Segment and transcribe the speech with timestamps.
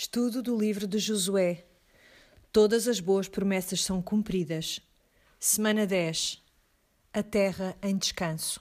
[0.00, 1.64] Estudo do livro de Josué.
[2.52, 4.78] Todas as boas promessas são cumpridas.
[5.40, 6.40] Semana 10.
[7.12, 8.60] A terra em descanso.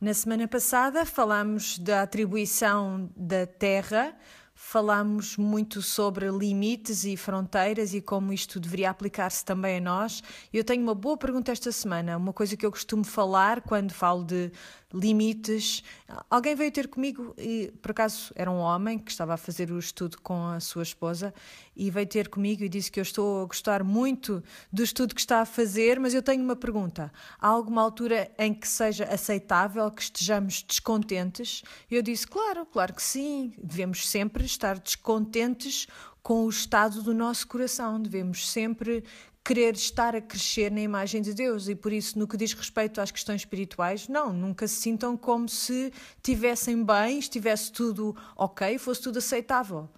[0.00, 4.16] Na semana passada falamos da atribuição da terra,
[4.60, 10.20] falamos muito sobre limites e fronteiras e como isto deveria aplicar-se também a nós.
[10.52, 14.24] Eu tenho uma boa pergunta esta semana, uma coisa que eu costumo falar quando falo
[14.24, 14.50] de
[14.92, 15.82] limites.
[16.28, 19.78] Alguém veio ter comigo, e por acaso era um homem que estava a fazer o
[19.78, 21.32] estudo com a sua esposa,
[21.76, 25.20] e veio ter comigo e disse que eu estou a gostar muito do estudo que
[25.20, 27.12] está a fazer, mas eu tenho uma pergunta.
[27.38, 31.62] Há alguma altura em que seja aceitável que estejamos descontentes?
[31.90, 33.52] Eu disse, claro, claro que sim.
[33.62, 35.86] Devemos sempre estar descontentes
[36.22, 38.00] com o estado do nosso coração.
[38.00, 39.04] Devemos sempre
[39.48, 43.00] querer estar a crescer na imagem de Deus e por isso no que diz respeito
[43.00, 45.90] às questões espirituais, não, nunca se sintam como se
[46.22, 49.88] tivessem bem, estivesse tudo ok, fosse tudo aceitável.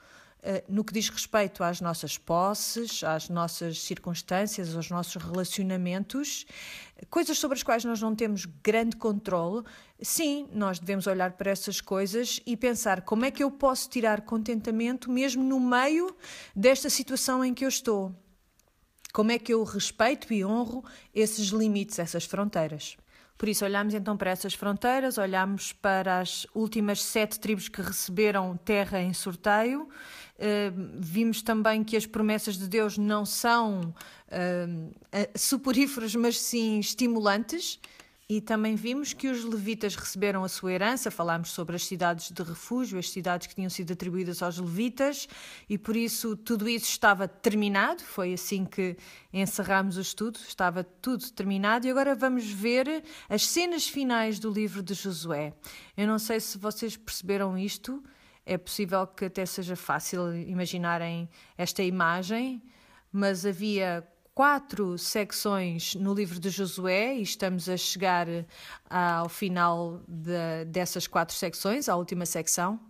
[0.43, 6.47] Uh, no que diz respeito às nossas posses, às nossas circunstâncias, aos nossos relacionamentos,
[7.09, 9.65] coisas sobre as quais nós não temos grande controle,
[10.03, 14.23] sim, nós devemos olhar para essas coisas e pensar como é que eu posso tirar
[14.23, 16.15] contentamento mesmo no meio
[16.55, 18.15] desta situação em que eu estou.
[19.13, 20.85] Como é que eu respeito e honro
[21.15, 22.97] esses limites, essas fronteiras?
[23.41, 28.55] Por isso, olhamos então para essas fronteiras, olhamos para as últimas sete tribos que receberam
[28.59, 29.89] terra em sorteio,
[30.41, 33.95] uh, vimos também que as promessas de Deus não são
[34.29, 34.95] uh,
[35.37, 37.79] suporíferas, mas sim estimulantes.
[38.33, 42.43] E também vimos que os levitas receberam a sua herança, falámos sobre as cidades de
[42.45, 45.29] refúgio, as cidades que tinham sido atribuídas aos levitas,
[45.69, 48.97] e por isso tudo isso estava terminado, foi assim que
[49.33, 54.81] encerramos o estudo, estava tudo terminado, e agora vamos ver as cenas finais do livro
[54.81, 55.53] de Josué.
[55.97, 58.01] Eu não sei se vocês perceberam isto,
[58.45, 62.63] é possível que até seja fácil imaginarem esta imagem,
[63.13, 68.27] mas havia quatro secções no livro de Josué e estamos a chegar
[68.89, 72.81] ao final de, dessas quatro secções, à última secção.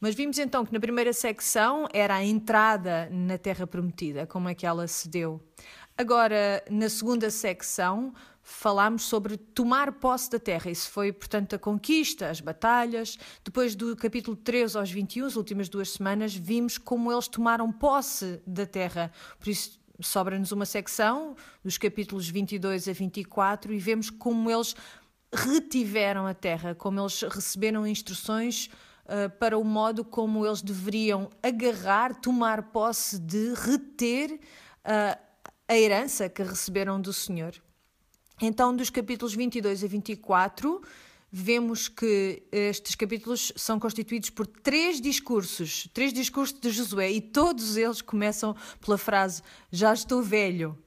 [0.00, 4.54] Mas vimos então que na primeira secção era a entrada na Terra Prometida, como é
[4.54, 5.40] que ela se deu.
[5.98, 8.12] Agora, na segunda secção,
[8.48, 10.70] falámos sobre tomar posse da terra.
[10.70, 13.18] Isso foi, portanto, a conquista, as batalhas.
[13.44, 18.40] Depois do capítulo 13 aos 21, as últimas duas semanas, vimos como eles tomaram posse
[18.46, 19.10] da terra.
[19.40, 24.76] Por isso, sobra-nos uma secção dos capítulos 22 a 24 e vemos como eles
[25.34, 28.70] retiveram a terra, como eles receberam instruções
[29.06, 35.18] uh, para o modo como eles deveriam agarrar, tomar posse de reter uh,
[35.66, 37.52] a herança que receberam do Senhor.
[38.40, 40.82] Então, dos capítulos 22 a 24,
[41.32, 47.78] vemos que estes capítulos são constituídos por três discursos, três discursos de Josué, e todos
[47.78, 48.54] eles começam
[48.84, 49.42] pela frase:
[49.72, 50.78] Já estou velho.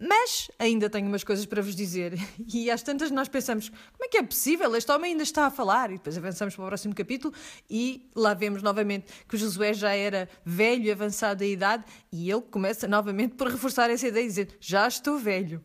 [0.00, 2.14] Mas ainda tenho umas coisas para vos dizer.
[2.54, 4.74] E às tantas nós pensamos: como é que é possível?
[4.74, 5.90] Este homem ainda está a falar.
[5.90, 7.34] E depois avançamos para o próximo capítulo
[7.68, 12.42] e lá vemos novamente que Josué já era velho e avançado da idade e ele
[12.42, 15.62] começa novamente por reforçar essa ideia e dizer: Já estou velho.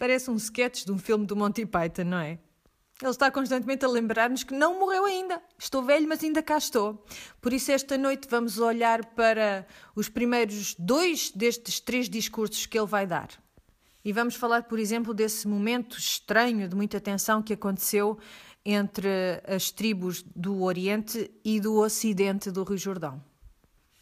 [0.00, 2.38] Parece um sketch de um filme do Monty Python, não é?
[3.02, 5.42] Ele está constantemente a lembrar-nos que não morreu ainda.
[5.58, 7.04] Estou velho, mas ainda cá estou.
[7.38, 12.86] Por isso, esta noite vamos olhar para os primeiros dois destes três discursos que ele
[12.86, 13.28] vai dar.
[14.02, 18.18] E vamos falar, por exemplo, desse momento estranho, de muita tensão que aconteceu
[18.64, 23.22] entre as tribos do Oriente e do Ocidente do Rio Jordão.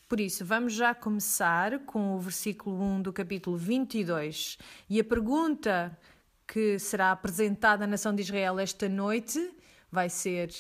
[0.09, 4.57] Por isso, vamos já começar com o versículo 1 do capítulo 22.
[4.89, 5.99] E a pergunta
[6.47, 9.55] que será apresentada à nação de Israel esta noite
[9.93, 10.51] vai ser: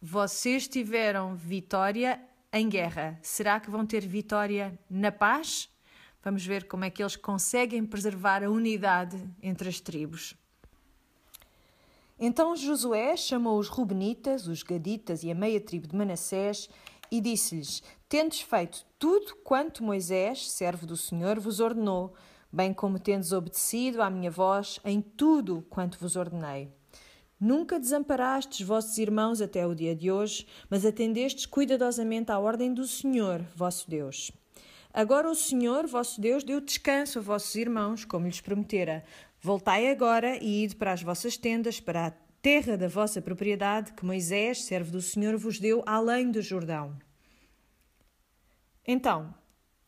[0.00, 2.18] Vocês tiveram vitória
[2.50, 5.68] em guerra, será que vão ter vitória na paz?
[6.24, 10.34] Vamos ver como é que eles conseguem preservar a unidade entre as tribos.
[12.18, 16.66] Então Josué chamou os Rubenitas, os Gaditas e a meia tribo de Manassés
[17.10, 22.12] e disse-lhes: Tendes feito tudo quanto Moisés, servo do Senhor, vos ordenou
[22.52, 26.72] bem como tendes obedecido à minha voz em tudo quanto vos ordenei.
[27.40, 32.84] Nunca desamparastes vossos irmãos até o dia de hoje, mas atendestes cuidadosamente à ordem do
[32.84, 34.32] Senhor, vosso Deus.
[34.92, 39.04] Agora o Senhor, vosso Deus, deu descanso a vossos irmãos, como lhes prometera.
[39.40, 44.04] Voltai agora e ide para as vossas tendas, para a terra da vossa propriedade, que
[44.04, 46.98] Moisés, servo do Senhor, vos deu além do Jordão.
[48.92, 49.32] Então,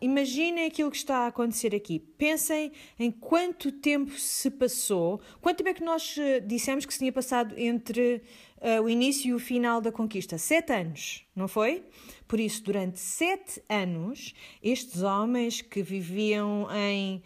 [0.03, 2.01] Imaginem aquilo que está a acontecer aqui.
[2.01, 6.99] Pensem em quanto tempo se passou, quanto tempo é que nós eh, dissemos que se
[6.99, 8.21] tinha passado entre
[8.61, 10.37] uh, o início e o final da conquista.
[10.39, 11.85] Sete anos, não foi?
[12.27, 17.23] Por isso, durante sete anos, estes homens que viviam em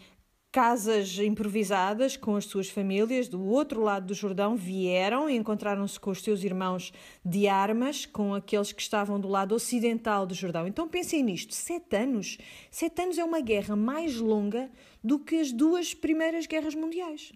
[0.57, 6.11] casas improvisadas com as suas famílias do outro lado do Jordão vieram e encontraram-se com
[6.11, 10.67] os seus irmãos de armas, com aqueles que estavam do lado ocidental do Jordão.
[10.67, 12.39] Então pensem nisto: sete anos.
[12.71, 14.71] Sete anos é uma guerra mais longa
[15.05, 17.35] do que as duas primeiras guerras mundiais.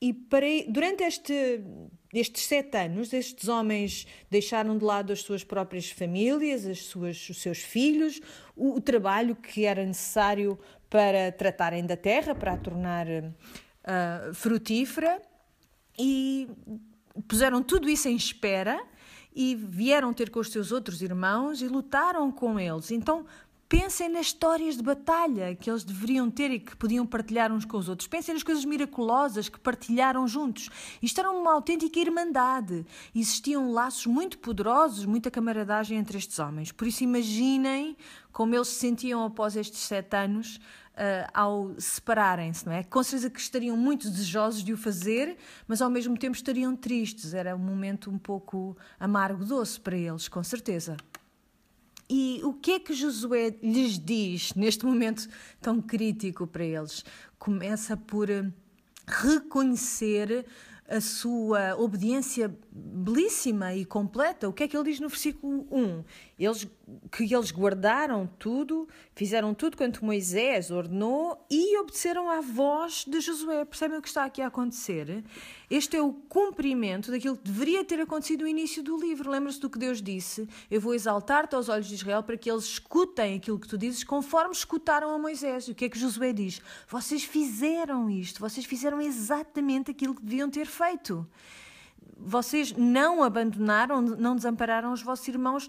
[0.00, 1.60] E para, durante este,
[2.14, 7.42] estes sete anos, estes homens deixaram de lado as suas próprias famílias, as suas, os
[7.42, 8.20] seus filhos,
[8.54, 10.56] o, o trabalho que era necessário
[10.88, 15.20] para tratarem da terra, para a tornar uh, frutífera,
[15.98, 16.48] e
[17.26, 18.80] puseram tudo isso em espera
[19.34, 22.90] e vieram ter com os seus outros irmãos e lutaram com eles.
[22.90, 23.26] Então,
[23.68, 27.76] Pensem nas histórias de batalha que eles deveriam ter e que podiam partilhar uns com
[27.76, 28.08] os outros.
[28.08, 30.70] Pensem nas coisas miraculosas que partilharam juntos.
[31.02, 32.86] Isto era uma autêntica irmandade.
[33.14, 36.72] Existiam laços muito poderosos, muita camaradagem entre estes homens.
[36.72, 37.94] Por isso, imaginem
[38.32, 42.82] como eles se sentiam após estes sete anos uh, ao separarem-se, não é?
[42.84, 45.36] Com certeza que estariam muito desejosos de o fazer,
[45.66, 47.34] mas ao mesmo tempo estariam tristes.
[47.34, 50.96] Era um momento um pouco amargo-doce para eles, com certeza.
[52.10, 55.28] E o que é que Josué lhes diz neste momento
[55.60, 57.04] tão crítico para eles?
[57.38, 58.50] Começa por eh,
[59.06, 60.46] reconhecer
[60.88, 64.48] a sua obediência belíssima e completa.
[64.48, 66.02] O que é que ele diz no versículo 1?
[66.38, 66.66] Eles,
[67.12, 73.66] que eles guardaram tudo, fizeram tudo quanto Moisés ordenou e obedeceram à voz de Josué.
[73.66, 75.22] Percebem o que está aqui a acontecer?
[75.70, 79.30] Este é o cumprimento daquilo que deveria ter acontecido no início do livro.
[79.30, 80.48] Lembra-se do que Deus disse?
[80.70, 84.02] Eu vou exaltar-te aos olhos de Israel para que eles escutem aquilo que tu dizes,
[84.02, 85.68] conforme escutaram a Moisés.
[85.68, 86.62] E o que é que Josué diz?
[86.88, 91.28] Vocês fizeram isto, vocês fizeram exatamente aquilo que deviam ter feito.
[92.16, 95.68] Vocês não abandonaram, não desampararam os vossos irmãos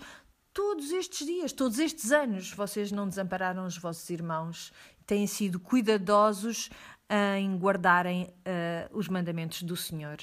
[0.54, 2.52] todos estes dias, todos estes anos.
[2.52, 4.72] Vocês não desampararam os vossos irmãos.
[5.06, 6.70] Têm sido cuidadosos
[7.10, 10.18] em guardarem uh, os mandamentos do Senhor.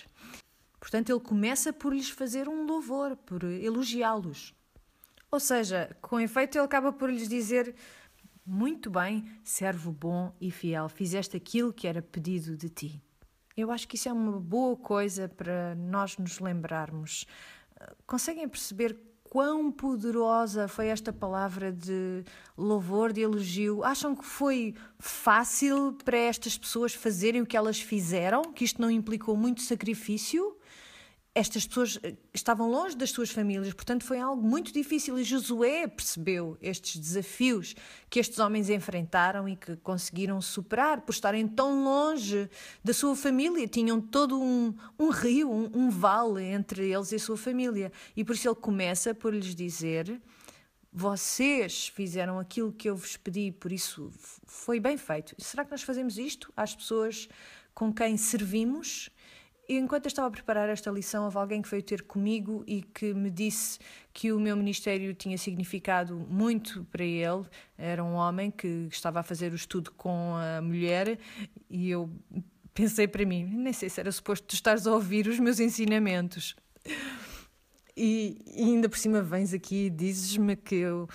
[0.79, 4.55] Portanto, ele começa por lhes fazer um louvor, por elogiá-los.
[5.31, 7.75] Ou seja, com efeito, ele acaba por lhes dizer:
[8.45, 13.03] Muito bem, servo bom e fiel, fizeste aquilo que era pedido de ti.
[13.57, 17.27] Eu acho que isso é uma boa coisa para nós nos lembrarmos.
[18.07, 18.97] Conseguem perceber
[19.31, 22.25] quão poderosa foi esta palavra de
[22.57, 23.85] louvor, de elogio?
[23.85, 28.43] Acham que foi fácil para estas pessoas fazerem o que elas fizeram?
[28.53, 30.56] Que isto não implicou muito sacrifício?
[31.37, 35.87] Estas pessoas eh, estavam longe das suas famílias, portanto foi algo muito difícil e Josué
[35.87, 37.77] percebeu estes desafios
[38.09, 42.49] que estes homens enfrentaram e que conseguiram superar por estarem tão longe
[42.83, 43.69] da sua família.
[43.69, 47.93] Tinham todo um, um rio, um, um vale entre eles e a sua família.
[48.17, 50.19] E por isso ele começa por lhes dizer:
[50.91, 54.11] Vocês fizeram aquilo que eu vos pedi, por isso
[54.47, 55.35] foi bem feito.
[55.37, 57.29] Será que nós fazemos isto às pessoas
[57.75, 59.11] com quem servimos?
[59.69, 63.13] Enquanto eu estava a preparar esta lição, houve alguém que veio ter comigo e que
[63.13, 63.79] me disse
[64.13, 67.45] que o meu ministério tinha significado muito para ele.
[67.77, 71.19] Era um homem que estava a fazer o estudo com a mulher
[71.69, 72.09] e eu
[72.73, 76.55] pensei para mim, nem sei se era suposto tu estares a ouvir os meus ensinamentos.
[77.97, 81.09] E, e ainda por cima vens aqui e dizes-me que eu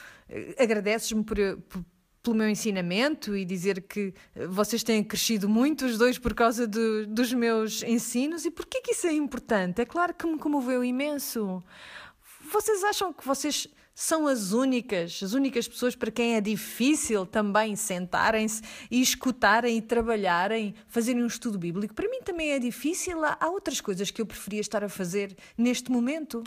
[0.57, 1.37] agradeces-me por,
[1.69, 1.85] por
[2.21, 6.67] pelo meu ensinamento e dizer que eh, vocês têm crescido muito, os dois, por causa
[6.67, 8.45] do, dos meus ensinos.
[8.45, 9.81] E porquê que isso é importante?
[9.81, 11.63] É claro que me comoveu imenso.
[12.51, 17.75] Vocês acham que vocês são as únicas, as únicas pessoas para quem é difícil também
[17.75, 21.93] sentarem-se e escutarem e trabalharem, fazerem um estudo bíblico?
[21.93, 23.23] Para mim também é difícil.
[23.23, 26.43] Há outras coisas que eu preferia estar a fazer neste momento.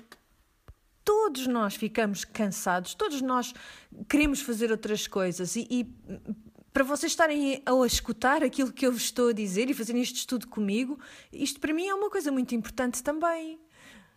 [1.05, 3.53] Todos nós ficamos cansados, todos nós
[4.09, 5.87] queremos fazer outras coisas e, e
[6.73, 10.17] para vocês estarem a escutar aquilo que eu vos estou a dizer e fazerem este
[10.17, 10.99] estudo comigo,
[11.33, 13.61] isto para mim é uma coisa muito importante também.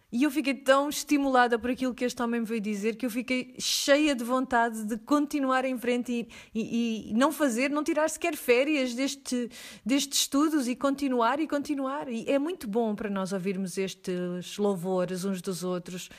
[0.09, 3.09] E eu fiquei tão estimulada por aquilo que este homem me veio dizer que eu
[3.09, 8.09] fiquei cheia de vontade de continuar em frente e, e, e não fazer, não tirar
[8.09, 9.49] sequer férias deste,
[9.85, 12.07] destes estudos e continuar e continuar.
[12.07, 16.09] E é muito bom para nós ouvirmos estes louvores uns dos outros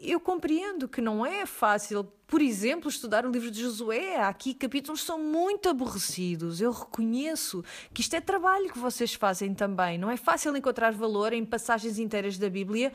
[0.00, 4.16] eu compreendo que não é fácil, por exemplo, estudar o livro de Josué.
[4.16, 6.60] Há aqui capítulos são muito aborrecidos.
[6.60, 9.98] Eu reconheço que isto é trabalho que vocês fazem também.
[9.98, 12.92] Não é fácil encontrar valor em passagens inteiras da Bíblia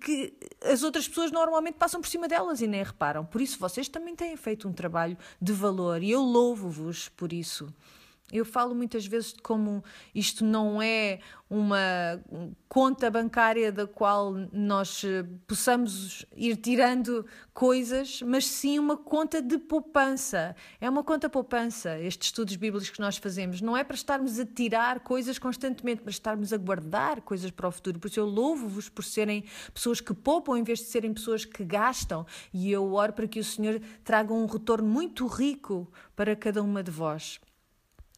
[0.00, 0.34] que
[0.64, 3.24] as outras pessoas normalmente passam por cima delas e nem reparam.
[3.24, 7.72] Por isso, vocês também têm feito um trabalho de valor e eu louvo-vos por isso.
[8.32, 9.84] Eu falo muitas vezes de como
[10.14, 11.20] isto não é
[11.52, 12.18] uma
[12.66, 19.58] conta bancária da qual nós eh, possamos ir tirando coisas, mas sim uma conta de
[19.58, 20.56] poupança.
[20.80, 23.60] É uma conta poupança, estes estudos bíblicos que nós fazemos.
[23.60, 27.70] Não é para estarmos a tirar coisas constantemente, para estarmos a guardar coisas para o
[27.70, 27.98] futuro.
[27.98, 31.62] Por isso eu louvo-vos por serem pessoas que poupam em vez de serem pessoas que
[31.62, 32.24] gastam.
[32.50, 36.82] E eu oro para que o Senhor traga um retorno muito rico para cada uma
[36.82, 37.38] de vós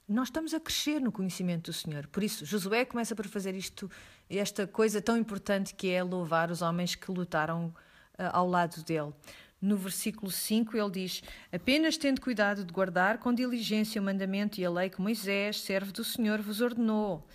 [0.08, 2.06] nós estamos a crescer no conhecimento do Senhor.
[2.08, 3.90] Por isso, Josué começa por fazer isto,
[4.28, 7.74] esta coisa tão importante que é louvar os homens que lutaram uh,
[8.32, 9.12] ao lado dele.
[9.60, 14.64] No versículo 5 ele diz: Apenas tendo cuidado de guardar com diligência o mandamento e
[14.64, 17.26] a lei que Moisés, servo do Senhor, vos ordenou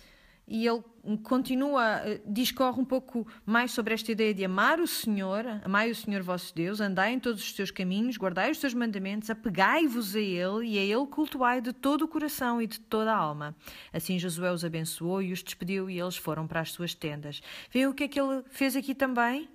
[0.50, 0.82] e ele
[1.22, 5.94] continua, eh, discorre um pouco mais sobre esta ideia de amar o Senhor, amai o
[5.94, 10.18] Senhor vosso Deus, andai em todos os seus caminhos, guardai os seus mandamentos, apegai-vos a
[10.18, 13.54] Ele e a Ele cultuai de todo o coração e de toda a alma.
[13.92, 17.40] Assim Josué os abençoou e os despediu e eles foram para as suas tendas.
[17.70, 19.48] Vê o que é que ele fez aqui também?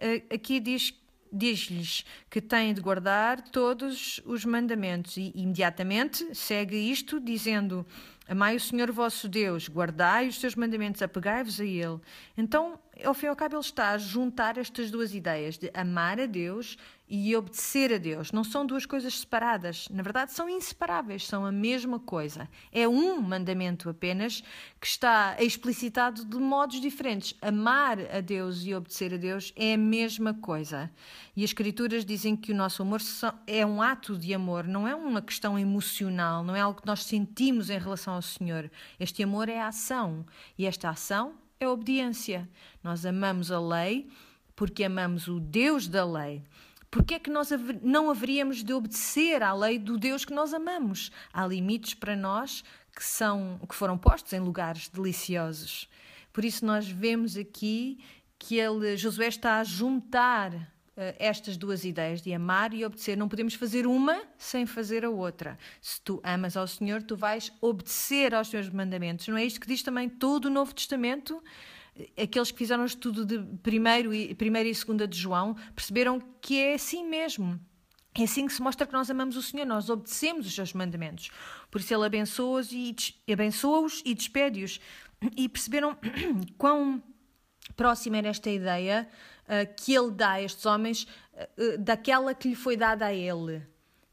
[0.00, 0.94] Eh, aqui diz
[1.32, 7.86] diz-lhes que têm de guardar todos os mandamentos e imediatamente segue isto dizendo
[8.28, 11.98] Amai o Senhor vosso Deus, guardai os seus mandamentos, apegai-vos a Ele.
[12.36, 16.20] Então, ao fim e ao cabo, ele está a juntar estas duas ideias de amar
[16.20, 16.76] a Deus
[17.08, 18.32] e obedecer a Deus.
[18.32, 19.88] Não são duas coisas separadas.
[19.90, 22.48] Na verdade, são inseparáveis, são a mesma coisa.
[22.70, 24.42] É um mandamento apenas
[24.80, 27.34] que está explicitado de modos diferentes.
[27.40, 30.90] Amar a Deus e obedecer a Deus é a mesma coisa.
[31.34, 33.00] E as Escrituras dizem que o nosso amor
[33.46, 37.04] é um ato de amor, não é uma questão emocional, não é algo que nós
[37.04, 38.70] sentimos em relação ao Senhor.
[39.00, 40.26] Este amor é ação.
[40.58, 42.48] E esta ação é obediência.
[42.82, 44.08] Nós amamos a lei
[44.54, 46.42] porque amamos o Deus da lei.
[46.90, 47.50] Porque é que nós
[47.82, 51.12] não haveríamos de obedecer à lei do Deus que nós amamos?
[51.32, 55.88] Há limites para nós que são que foram postos em lugares deliciosos.
[56.32, 57.98] Por isso nós vemos aqui
[58.38, 60.72] que ele Josué está a juntar
[61.18, 63.16] estas duas ideias de amar e obedecer.
[63.16, 65.56] Não podemos fazer uma sem fazer a outra.
[65.80, 69.28] Se tu amas ao Senhor, tu vais obedecer aos seus mandamentos.
[69.28, 71.42] Não é isto que diz também todo o Novo Testamento?
[72.20, 76.58] Aqueles que fizeram o estudo de primeiro e, primeira e segunda de João perceberam que
[76.58, 77.60] é assim mesmo.
[78.14, 81.30] É assim que se mostra que nós amamos o Senhor, nós obedecemos os seus mandamentos.
[81.70, 82.94] Por isso ele abençoa-os e,
[83.30, 84.80] abençoa e despede-os.
[85.36, 85.96] E perceberam
[86.58, 87.02] quão
[87.76, 89.08] próxima era esta ideia
[89.48, 93.66] uh, que ele dá a estes homens uh, daquela que lhe foi dada a ele.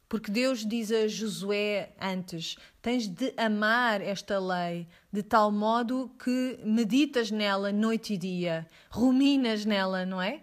[0.08, 6.60] Porque Deus diz a Josué antes: tens de amar esta lei de tal modo que
[6.63, 10.42] meditas nela noite e dia, ruminas nela, não é?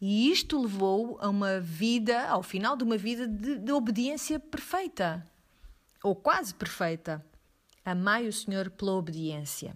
[0.00, 5.24] E isto levou a uma vida, ao final de uma vida de, de obediência perfeita,
[6.02, 7.24] ou quase perfeita.
[7.84, 9.74] Amai o Senhor pela obediência.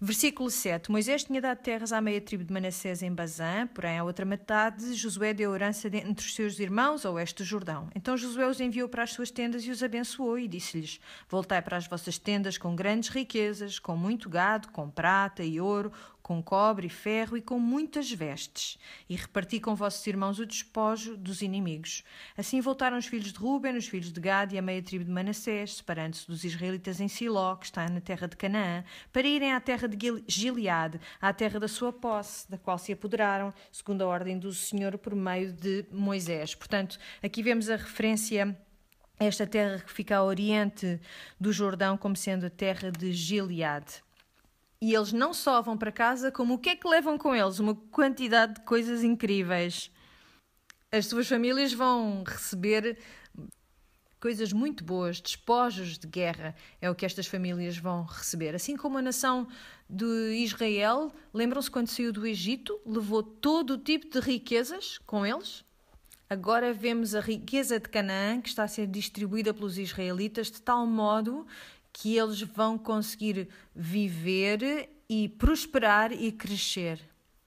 [0.00, 0.92] Versículo 7.
[0.92, 4.94] Moisés tinha dado terras à meia tribo de Manassés em Bazã, porém à outra metade
[4.94, 7.90] Josué deu herança entre os seus irmãos ao oeste do Jordão.
[7.96, 11.76] Então Josué os enviou para as suas tendas e os abençoou e disse-lhes: Voltai para
[11.76, 15.92] as vossas tendas com grandes riquezas, com muito gado, com prata e ouro,
[16.28, 18.76] com cobre e ferro e com muitas vestes,
[19.08, 22.04] e reparti com vossos irmãos o despojo dos inimigos.
[22.36, 25.10] Assim voltaram os filhos de Ruben, os filhos de Gad e a meia tribo de
[25.10, 29.58] Manassés, separando-se dos israelitas em Siló, que está na terra de Canaã, para irem à
[29.58, 34.38] terra de Gileade, à terra da sua posse, da qual se apoderaram, segundo a ordem
[34.38, 36.54] do Senhor por meio de Moisés.
[36.54, 38.54] Portanto, aqui vemos a referência
[39.18, 41.00] esta terra que fica a oriente
[41.40, 44.06] do Jordão como sendo a terra de Gileade.
[44.80, 47.58] E eles não só vão para casa, como o que é que levam com eles?
[47.58, 49.90] Uma quantidade de coisas incríveis.
[50.90, 52.98] As suas famílias vão receber
[54.20, 58.54] coisas muito boas, despojos de guerra, é o que estas famílias vão receber.
[58.54, 59.46] Assim como a nação
[59.88, 65.64] de Israel, lembram-se quando saiu do Egito, levou todo o tipo de riquezas com eles?
[66.30, 70.86] Agora vemos a riqueza de Canaã que está a ser distribuída pelos israelitas de tal
[70.86, 71.46] modo
[71.92, 77.00] que eles vão conseguir viver e prosperar e crescer.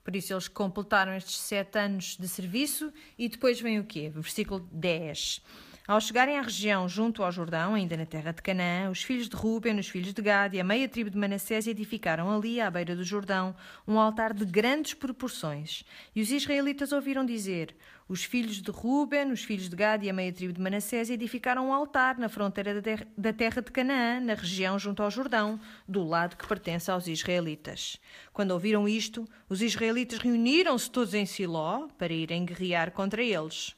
[0.03, 4.09] Por isso, eles completaram estes sete anos de serviço e depois vem o quê?
[4.09, 5.41] Versículo 10.
[5.87, 9.35] Ao chegarem à região junto ao Jordão, ainda na terra de Canaã, os filhos de
[9.35, 12.95] Ruben, os filhos de Gad e a meia tribo de Manassés edificaram ali, à beira
[12.95, 13.55] do Jordão,
[13.87, 15.83] um altar de grandes proporções.
[16.15, 17.75] E os israelitas ouviram dizer:
[18.07, 21.69] Os filhos de Ruben, os filhos de Gad e a meia tribo de Manassés edificaram
[21.69, 22.79] um altar na fronteira
[23.17, 27.97] da terra de Canaã, na região junto ao Jordão, do lado que pertence aos israelitas.
[28.31, 33.75] Quando ouviram isto, os israelitas reuniram-se todos em Siló para irem guerrear contra eles.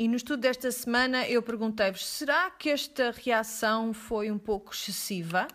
[0.00, 5.48] E no estudo desta semana eu perguntei-vos: será que esta reação foi um pouco excessiva?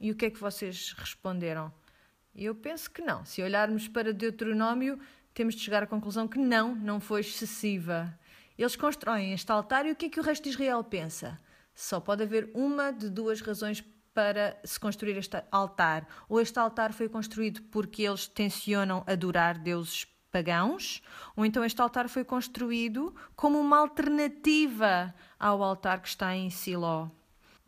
[0.00, 1.70] E o que é que vocês responderam?
[2.34, 3.26] Eu penso que não.
[3.26, 4.98] Se olharmos para Deuteronômio,
[5.34, 8.18] temos de chegar à conclusão que não, não foi excessiva.
[8.56, 11.38] Eles constroem este altar e o que é que o resto de Israel pensa?
[11.74, 16.08] Só pode haver uma de duas razões para se construir este altar.
[16.26, 21.00] Ou este altar foi construído porque eles tencionam adorar deuses pagãos,
[21.36, 27.08] ou então este altar foi construído como uma alternativa ao altar que está em Siló,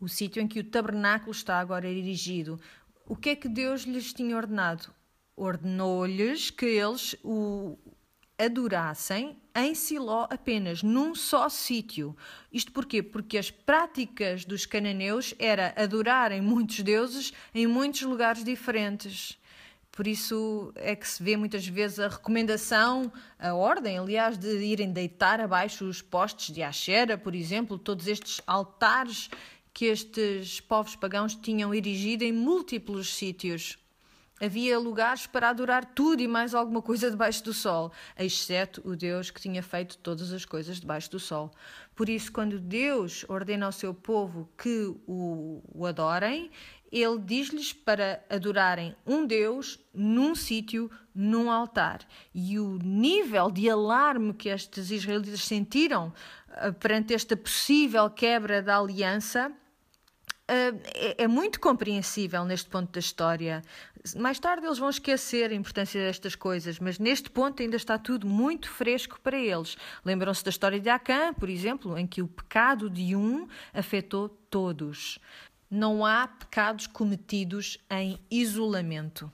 [0.01, 2.59] o sítio em que o tabernáculo está agora erigido.
[3.05, 4.93] O que é que Deus lhes tinha ordenado?
[5.33, 7.77] Ordenou-lhes que eles o
[8.37, 12.17] adorassem em Siló apenas, num só sítio.
[12.51, 13.01] Isto porquê?
[13.01, 19.39] Porque as práticas dos cananeus era adorarem muitos deuses em muitos lugares diferentes.
[19.97, 24.91] Por isso é que se vê muitas vezes a recomendação, a ordem, aliás, de irem
[24.91, 29.27] deitar abaixo os postes de Axera, por exemplo, todos estes altares
[29.73, 33.79] que estes povos pagãos tinham erigido em múltiplos sítios.
[34.39, 39.31] Havia lugares para adorar tudo e mais alguma coisa debaixo do sol, exceto o Deus
[39.31, 41.51] que tinha feito todas as coisas debaixo do sol.
[41.95, 46.51] Por isso, quando Deus ordena ao seu povo que o, o adorem,
[46.91, 51.99] ele diz-lhes para adorarem um Deus num sítio, num altar.
[52.33, 56.13] E o nível de alarme que estes israelitas sentiram
[56.49, 59.51] uh, perante esta possível quebra da aliança
[60.49, 63.61] Uh, é, é, muito compreensível neste ponto da história.
[64.15, 68.25] Mais tarde eles vão esquecer a importância destas coisas, mas neste ponto ainda está tudo
[68.25, 69.75] muito fresco para eles.
[70.05, 75.19] Lembram-se da história de Acã, por exemplo, em que o pecado de um afetou todos
[75.69, 79.31] não há pecados cometidos em isolamento.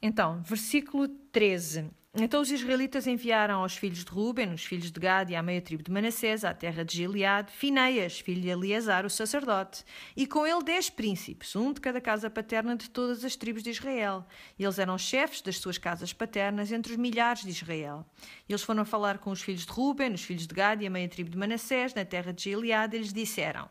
[0.00, 1.90] Então, versículo 13.
[2.16, 5.60] Então os israelitas enviaram aos filhos de Ruben, os filhos de Gad e à meia
[5.60, 9.84] tribo de Manassés, à terra de Gileade, Fineias, filho de Eleazar, o sacerdote,
[10.16, 13.70] e com ele dez príncipes, um de cada casa paterna de todas as tribos de
[13.70, 14.24] Israel.
[14.56, 18.06] Eles eram chefes das suas casas paternas entre os milhares de Israel.
[18.48, 21.08] Eles foram falar com os filhos de Ruben, os filhos de Gad e a meia
[21.08, 23.68] tribo de Manassés, na terra de Gileade, e lhes disseram: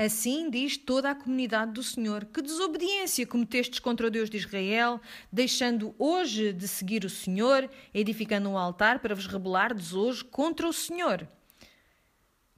[0.00, 5.00] Assim diz toda a comunidade do Senhor: Que desobediência cometestes contra o Deus de Israel,
[5.32, 10.72] deixando hoje de seguir o Senhor, edificando um altar para vos rebelardes hoje contra o
[10.72, 11.26] Senhor.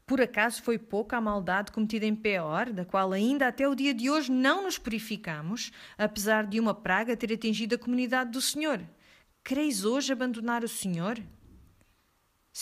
[0.07, 3.95] Por acaso foi pouca a maldade cometida em Peor, da qual ainda até o dia
[3.95, 8.83] de hoje não nos purificamos, apesar de uma praga ter atingido a comunidade do Senhor?
[9.43, 11.19] Quereis hoje abandonar o Senhor?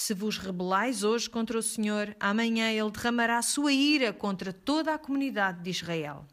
[0.01, 4.95] Se vos rebelais hoje contra o Senhor, amanhã ele derramará a sua ira contra toda
[4.95, 6.25] a comunidade de Israel.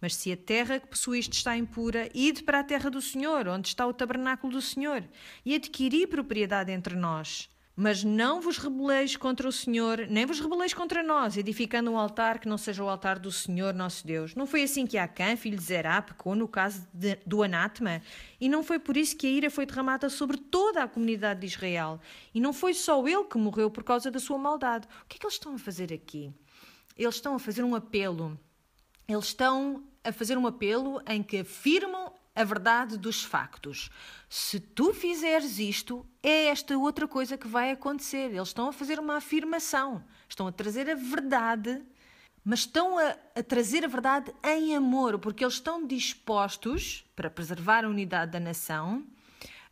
[0.00, 3.68] Mas se a terra que possuíste está impura, ide para a terra do Senhor, onde
[3.68, 5.04] está o tabernáculo do Senhor,
[5.44, 7.50] e adquiri propriedade entre nós.
[7.74, 12.38] Mas não vos rebeleis contra o Senhor, nem vos rebeleis contra nós, edificando um altar
[12.38, 14.34] que não seja o altar do Senhor nosso Deus.
[14.34, 18.02] Não foi assim que Acã, filho de Zerá, pecou no caso de, do anátema?
[18.38, 21.46] E não foi por isso que a ira foi derramada sobre toda a comunidade de
[21.46, 21.98] Israel?
[22.34, 24.86] E não foi só ele que morreu por causa da sua maldade?
[25.04, 26.30] O que é que eles estão a fazer aqui?
[26.94, 28.38] Eles estão a fazer um apelo.
[29.08, 33.90] Eles estão a fazer um apelo em que afirmam a verdade dos factos.
[34.28, 38.30] Se tu fizeres isto, é esta outra coisa que vai acontecer.
[38.30, 41.82] Eles estão a fazer uma afirmação, estão a trazer a verdade,
[42.44, 47.84] mas estão a, a trazer a verdade em amor, porque eles estão dispostos, para preservar
[47.84, 49.06] a unidade da nação,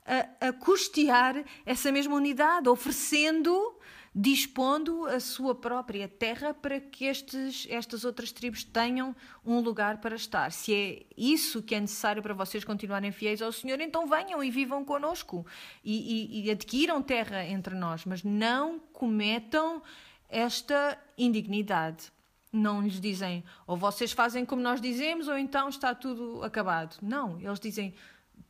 [0.05, 3.79] a, a custear essa mesma unidade, oferecendo
[4.15, 10.17] dispondo a sua própria terra para que estes, estas outras tribos tenham um lugar para
[10.17, 10.51] estar.
[10.51, 14.51] Se é isso que é necessário para vocês continuarem fiéis ao Senhor, então venham e
[14.51, 15.47] vivam conosco
[15.85, 19.81] e, e, e adquiram terra entre nós, mas não cometam
[20.29, 22.13] esta indignidade.
[22.53, 26.97] Não lhes dizem, ou vocês fazem como nós dizemos, ou então está tudo acabado.
[27.01, 27.95] Não, eles dizem,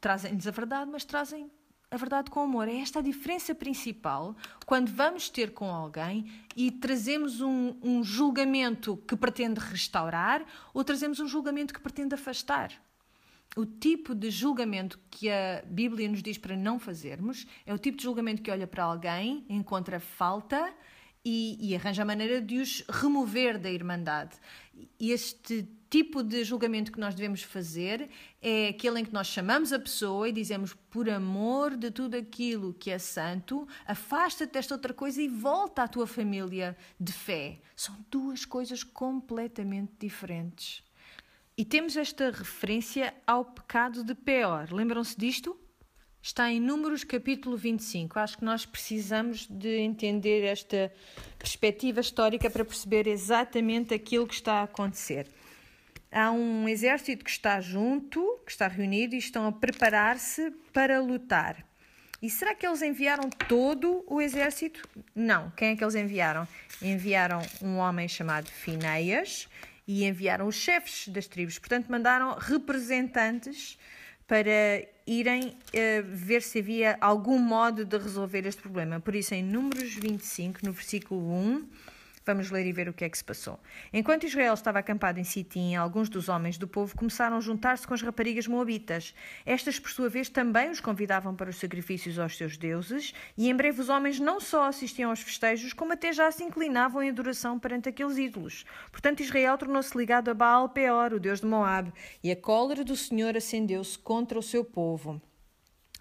[0.01, 1.51] trazem-lhes a verdade, mas trazem
[1.91, 2.69] a verdade com amor.
[2.69, 8.97] É esta a diferença principal quando vamos ter com alguém e trazemos um, um julgamento
[9.09, 12.73] que pretende restaurar ou trazemos um julgamento que pretende afastar.
[13.57, 17.97] O tipo de julgamento que a Bíblia nos diz para não fazermos é o tipo
[17.97, 20.73] de julgamento que olha para alguém, encontra falta
[21.25, 24.37] e, e arranja a maneira de os remover da Irmandade.
[25.01, 28.09] Este tipo de julgamento que nós devemos fazer
[28.41, 32.73] é aquele em que nós chamamos a pessoa e dizemos, por amor de tudo aquilo
[32.73, 37.59] que é santo, afasta-te desta outra coisa e volta à tua família de fé.
[37.75, 40.85] São duas coisas completamente diferentes.
[41.59, 44.73] E temos esta referência ao pecado de Peor.
[44.73, 45.59] Lembram-se disto?
[46.23, 48.19] está em Números capítulo 25.
[48.19, 50.93] Acho que nós precisamos de entender esta
[51.39, 55.27] perspectiva histórica para perceber exatamente aquilo que está a acontecer.
[56.13, 61.65] Há um exército que está junto, que está reunido e estão a preparar-se para lutar.
[62.21, 64.87] E será que eles enviaram todo o exército?
[65.15, 65.51] Não.
[65.57, 66.47] Quem é que eles enviaram?
[66.83, 69.49] Enviaram um homem chamado Fineias
[69.87, 71.59] e enviaram os chefes das tribos.
[71.59, 73.79] Portanto, mandaram representantes
[74.27, 79.01] para irem uh, ver se havia algum modo de resolver este problema.
[79.01, 81.69] Por isso, em Números 25, no versículo 1,
[82.31, 83.59] Vamos ler e ver o que é que se passou.
[83.93, 87.93] Enquanto Israel estava acampado em Sitim, alguns dos homens do povo começaram a juntar-se com
[87.93, 89.13] as raparigas moabitas.
[89.45, 93.57] Estas, por sua vez, também os convidavam para os sacrifícios aos seus deuses, e em
[93.57, 97.59] breve os homens não só assistiam aos festejos, como até já se inclinavam em adoração
[97.59, 98.65] perante aqueles ídolos.
[98.93, 102.97] Portanto, Israel tornou-se ligado a Baal Peor, o deus de Moabe, e a cólera do
[102.97, 105.21] Senhor acendeu-se contra o seu povo.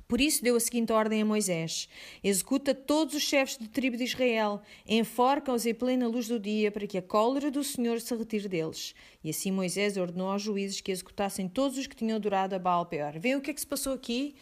[0.10, 1.88] Por isso deu a seguinte ordem a Moisés:
[2.24, 6.88] Executa todos os chefes de tribo de Israel, enforca-os em plena luz do dia, para
[6.88, 8.96] que a cólera do Senhor se retire deles.
[9.24, 12.88] E assim Moisés ordenou aos juízes que executassem todos os que tinham adorado a Baal
[12.88, 13.20] Peor.
[13.20, 14.36] Vêem o que é que se passou aqui?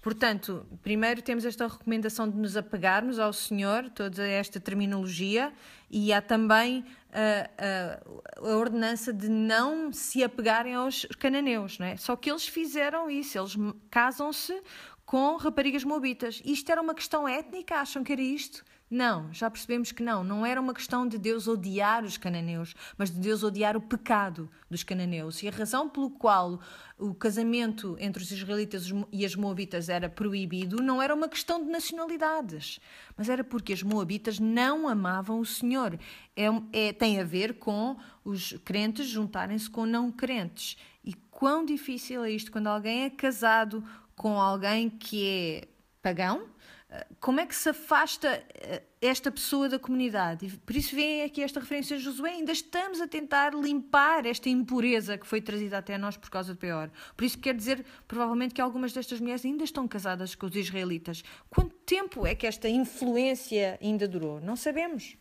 [0.00, 5.52] Portanto, primeiro temos esta recomendação de nos apegarmos ao Senhor, toda esta terminologia,
[5.90, 11.96] e há também a, a, a, ordenança de não se apegarem aos cananeus, não é?
[11.96, 13.56] Só que eles fizeram isso, eles
[13.90, 14.62] casam-se
[15.08, 16.42] com raparigas moabitas.
[16.44, 17.76] Isto era uma questão étnica?
[17.76, 18.62] Acham que era isto?
[18.90, 20.22] Não, já percebemos que não.
[20.22, 24.50] Não era uma questão de Deus odiar os cananeus, mas de Deus odiar o pecado
[24.68, 25.42] dos cananeus.
[25.42, 26.60] E a razão pelo qual
[26.98, 31.70] o casamento entre os israelitas e as moabitas era proibido não era uma questão de
[31.70, 32.78] nacionalidades,
[33.16, 35.98] mas era porque as moabitas não amavam o Senhor.
[36.36, 40.76] É, é tem a ver com os crentes juntarem-se com não crentes.
[41.02, 43.82] E quão difícil é isto quando alguém é casado
[44.18, 45.68] com alguém que é
[46.02, 46.46] pagão,
[46.90, 50.60] eh, como é que se afasta eh, esta pessoa da comunidade?
[50.66, 52.30] Por isso vem aqui esta referência a Josué.
[52.30, 56.58] Ainda estamos a tentar limpar esta impureza que foi trazida até nós por causa do
[56.58, 56.90] pior.
[57.16, 61.22] Por isso quer dizer, provavelmente, que algumas destas mulheres ainda estão casadas com os israelitas.
[61.48, 64.40] Quanto tempo é que esta influência ainda durou?
[64.40, 65.16] Não sabemos.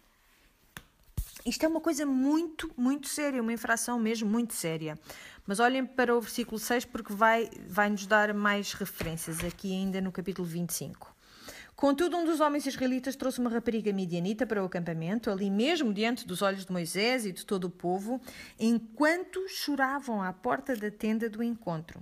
[1.46, 5.00] Isto é uma coisa muito, muito séria, uma infração mesmo muito séria.
[5.48, 10.02] Mas olhem para o versículo 6 porque vai, vai nos dar mais referências aqui ainda
[10.02, 11.16] no capítulo 25.
[11.74, 16.28] Contudo, um dos homens israelitas trouxe uma rapariga midianita para o acampamento, ali mesmo diante
[16.28, 18.20] dos olhos de Moisés e de todo o povo,
[18.60, 22.02] enquanto choravam à porta da tenda do encontro.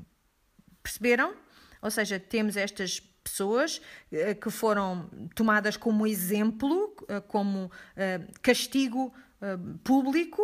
[0.81, 1.35] Perceberam?
[1.81, 3.81] Ou seja, temos estas pessoas
[4.11, 9.13] eh, que foram tomadas como exemplo, eh, como eh, castigo
[9.83, 10.41] público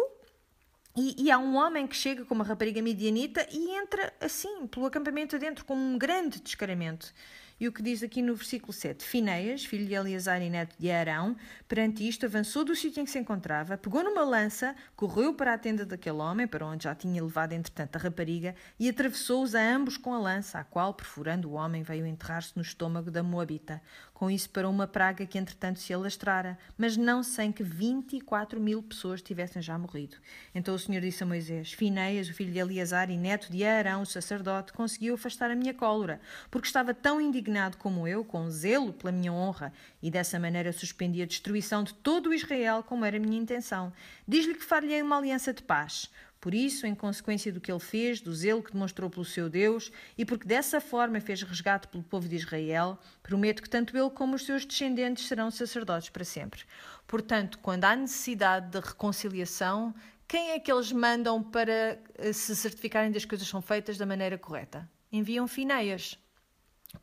[0.96, 4.86] e, e, há um homem que chega com uma rapariga midianita e entra assim, pelo
[4.86, 7.14] acampamento adentro, com um grande descaramento.
[7.62, 9.06] E o que diz aqui no versículo 7?
[9.06, 13.12] Fineias, filho de Eleazar e neto de Arão, perante isto, avançou do sítio em que
[13.12, 17.24] se encontrava, pegou numa lança, correu para a tenda daquele homem, para onde já tinha
[17.24, 21.54] levado entretanto a rapariga, e atravessou-os a ambos com a lança, a qual, perfurando o
[21.54, 23.80] homem, veio enterrar-se no estômago da Moabita.
[24.22, 28.84] Com isso parou uma praga que entretanto se alastrara, mas não sem que 24 mil
[28.84, 30.16] pessoas tivessem já morrido.
[30.54, 34.04] Então o Senhor disse a Moisés: Fineias, o filho de Eleazar e neto de Arão,
[34.04, 38.94] o sacerdote, conseguiu afastar a minha cólera, porque estava tão indignado como eu, com zelo
[38.94, 43.18] pela minha honra, e dessa maneira suspendi a destruição de todo o Israel, como era
[43.18, 43.92] a minha intenção.
[44.28, 46.12] Diz-lhe que far-lhe uma aliança de paz.
[46.42, 49.92] Por isso, em consequência do que ele fez, do zelo que demonstrou pelo seu Deus,
[50.18, 54.34] e porque dessa forma fez resgate pelo povo de Israel, prometo que tanto ele como
[54.34, 56.64] os seus descendentes serão sacerdotes para sempre.
[57.06, 59.94] Portanto, quando há necessidade de reconciliação,
[60.28, 64.36] quem é que eles mandam para eh, se certificarem das coisas são feitas da maneira
[64.36, 64.90] correta?
[65.12, 66.18] Enviam Fineias,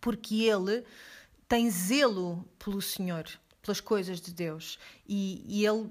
[0.01, 0.85] porque ele
[1.47, 3.25] tem zelo pelo Senhor
[3.69, 4.79] pelas coisas de Deus.
[5.07, 5.91] E, e, ele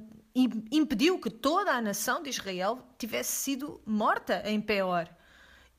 [0.71, 5.09] impediu que toda a nação de Israel tivesse sido morta em Peor.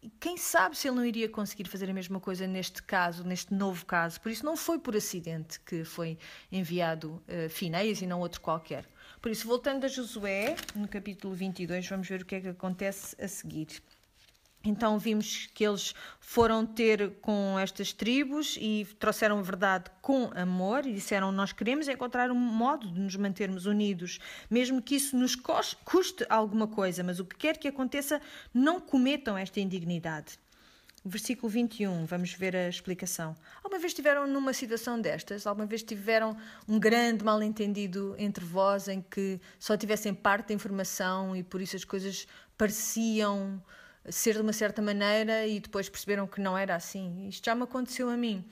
[0.03, 3.53] E quem sabe se ele não iria conseguir fazer a mesma coisa neste caso, neste
[3.53, 4.21] novo caso.
[4.21, 6.19] Por isso, não foi por acidente que foi
[6.53, 8.85] enviado uh, e não outro qualquer.
[9.21, 13.17] Por isso, voltando a Josué, no capítulo 22, vamos ver o que é que acontece
[13.21, 13.83] a seguir.
[14.69, 20.93] Então vimos que eles foram ter com estas tribos e trouxeram verdade com amor e
[20.93, 24.19] disseram: Nós queremos encontrar um modo de nos mantermos unidos,
[24.51, 28.21] mesmo que isso nos custe alguma coisa, mas o que quer que aconteça,
[28.53, 30.39] não cometam esta indignidade.
[31.05, 33.35] Versículo 21, vamos ver a explicação.
[33.63, 35.47] Alguma vez estiveram numa situação destas?
[35.47, 36.37] Alguma vez tiveram
[36.69, 41.77] um grande mal-entendido entre vós em que só tivessem parte da informação e por isso
[41.77, 42.27] as coisas
[42.59, 43.63] pareciam
[44.11, 47.29] ser de uma certa maneira e depois perceberam que não era assim.
[47.29, 48.45] Isto já me aconteceu a mim.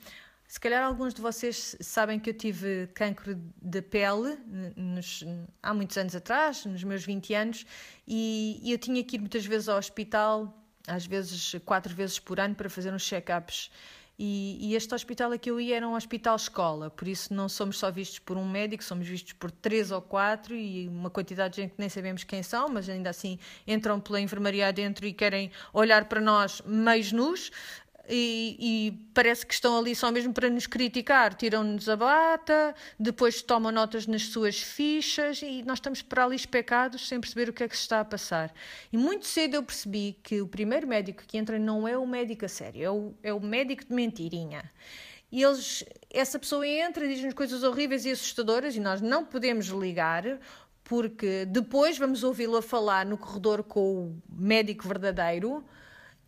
[0.47, 4.37] Se calhar alguns de vocês sabem que eu tive cancro de pele
[4.77, 5.23] nos,
[5.61, 7.65] há muitos anos atrás, nos meus 20 anos,
[8.07, 12.39] e, e eu tinha que ir muitas vezes ao hospital, às vezes quatro vezes por
[12.39, 13.69] ano, para fazer uns check-ups.
[14.19, 17.77] E, e, este hospital a que eu ia era um hospital-escola, por isso não somos
[17.77, 21.61] só vistos por um médico, somos vistos por três ou quatro e uma quantidade de
[21.61, 25.51] gente que nem sabemos quem são, mas ainda assim entram pela enfermaria dentro e querem
[25.71, 27.51] olhar para nós meios nus
[28.09, 31.33] e, e, parece que estão ali só mesmo para nos criticar.
[31.33, 37.07] Tiram-nos a bata, depois tomam notas nas suas fichas e nós estamos para ali especados
[37.07, 38.53] sem perceber o que é que se está a passar.
[38.91, 42.45] E muito cedo eu percebi que o primeiro médico que entra não é o médico
[42.45, 44.71] a sério, é o, é o médico de mentirinha.
[45.29, 50.39] E eles, essa pessoa entra, diz-nos coisas horríveis e assustadoras e nós não podemos ligar
[50.85, 55.65] porque depois vamos ouvi-lo a falar no corredor com o médico verdadeiro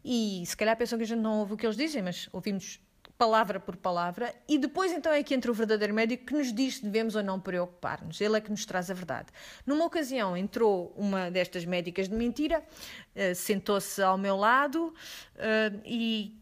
[0.03, 2.79] e se calhar pensam que a gente não ouve o que eles dizem, mas ouvimos
[3.19, 6.77] palavra por palavra, e depois então é que entra o verdadeiro médico que nos diz
[6.77, 8.21] se devemos ou não preocupar-nos.
[8.21, 9.27] Ele é que nos traz a verdade.
[9.65, 14.93] Numa ocasião entrou uma destas médicas de mentira, uh, sentou-se ao meu lado
[15.35, 16.33] uh, e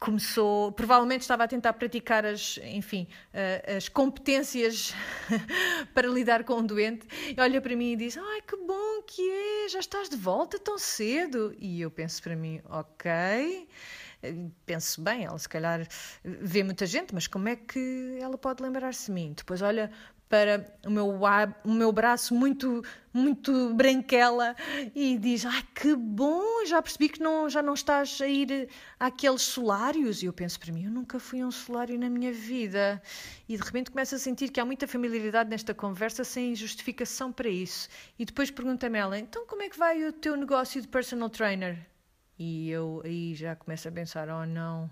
[0.00, 4.92] começou, provavelmente estava a tentar praticar as, enfim, uh, as competências
[5.94, 9.22] para lidar com um doente, e olha para mim e diz: "Ai, que bom que
[9.22, 11.54] é, já estás de volta tão cedo".
[11.60, 13.68] E eu penso para mim: "OK,
[14.66, 15.86] penso bem, ela se calhar
[16.22, 19.32] vê muita gente, mas como é que ela pode lembrar-se de mim?
[19.36, 19.90] Depois olha
[20.28, 21.20] para o meu,
[21.64, 22.82] o meu braço muito,
[23.12, 24.56] muito branquela
[24.94, 29.42] e diz: Ai, que bom, já percebi que não, já não estás a ir àqueles
[29.42, 30.22] solários.
[30.22, 33.00] E eu penso para mim: Eu nunca fui a um solário na minha vida.
[33.48, 37.48] E de repente começo a sentir que há muita familiaridade nesta conversa sem justificação para
[37.48, 37.88] isso.
[38.18, 41.93] E depois pergunta-me ela: Então, como é que vai o teu negócio de personal trainer?
[42.38, 44.90] E eu aí já começo a pensar: oh não,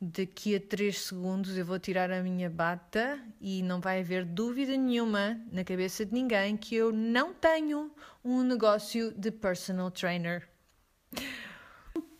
[0.00, 4.76] daqui a três segundos eu vou tirar a minha bata e não vai haver dúvida
[4.76, 7.90] nenhuma na cabeça de ninguém que eu não tenho
[8.24, 10.48] um negócio de personal trainer.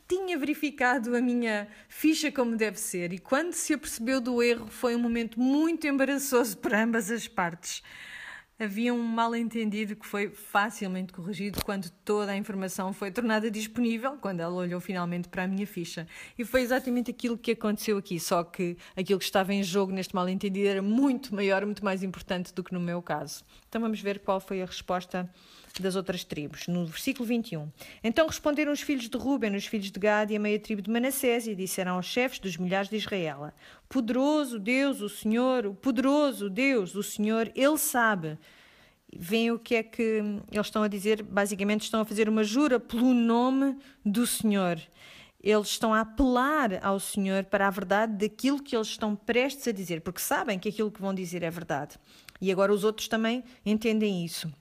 [0.09, 4.97] Tinha verificado a minha ficha como deve ser e quando se apercebeu do erro foi
[4.97, 7.83] um momento muito embaraçoso para ambas as partes
[8.59, 14.41] havia um mal-entendido que foi facilmente corrigido quando toda a informação foi tornada disponível, quando
[14.41, 16.07] ela olhou finalmente para a minha ficha.
[16.37, 20.15] E foi exatamente aquilo que aconteceu aqui, só que aquilo que estava em jogo neste
[20.15, 23.45] mal-entendido era muito maior, muito mais importante do que no meu caso.
[23.69, 25.31] Então vamos ver qual foi a resposta
[25.81, 26.67] das outras tribos.
[26.67, 27.71] No versículo 21.
[28.03, 30.91] Então responderam os filhos de Ruben, os filhos de Gad e a meia tribo de
[30.91, 33.53] Manassés e disseram aos chefes dos milhares de Israel:
[33.89, 38.39] Poderoso Deus, o Senhor, o poderoso Deus, o Senhor, Ele sabe.
[39.17, 40.23] Vem o que é que
[40.53, 41.23] eles estão a dizer?
[41.23, 44.79] Basicamente, estão a fazer uma jura pelo nome do Senhor.
[45.43, 49.73] Eles estão a apelar ao Senhor para a verdade daquilo que eles estão prestes a
[49.73, 51.97] dizer, porque sabem que aquilo que vão dizer é verdade.
[52.41, 54.53] E agora os outros também entendem isso.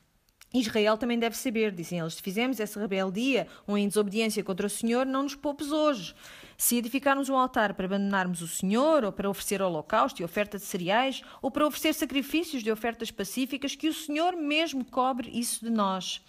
[0.54, 4.70] Israel também deve saber, dizem eles, se fizemos essa rebeldia ou em desobediência contra o
[4.70, 6.16] Senhor, não nos poupes hoje.
[6.58, 10.64] Se edificarmos um altar para abandonarmos o Senhor, ou para oferecer holocausto e oferta de
[10.64, 15.70] cereais, ou para oferecer sacrifícios de ofertas pacíficas, que o Senhor mesmo cobre isso de
[15.70, 16.22] nós.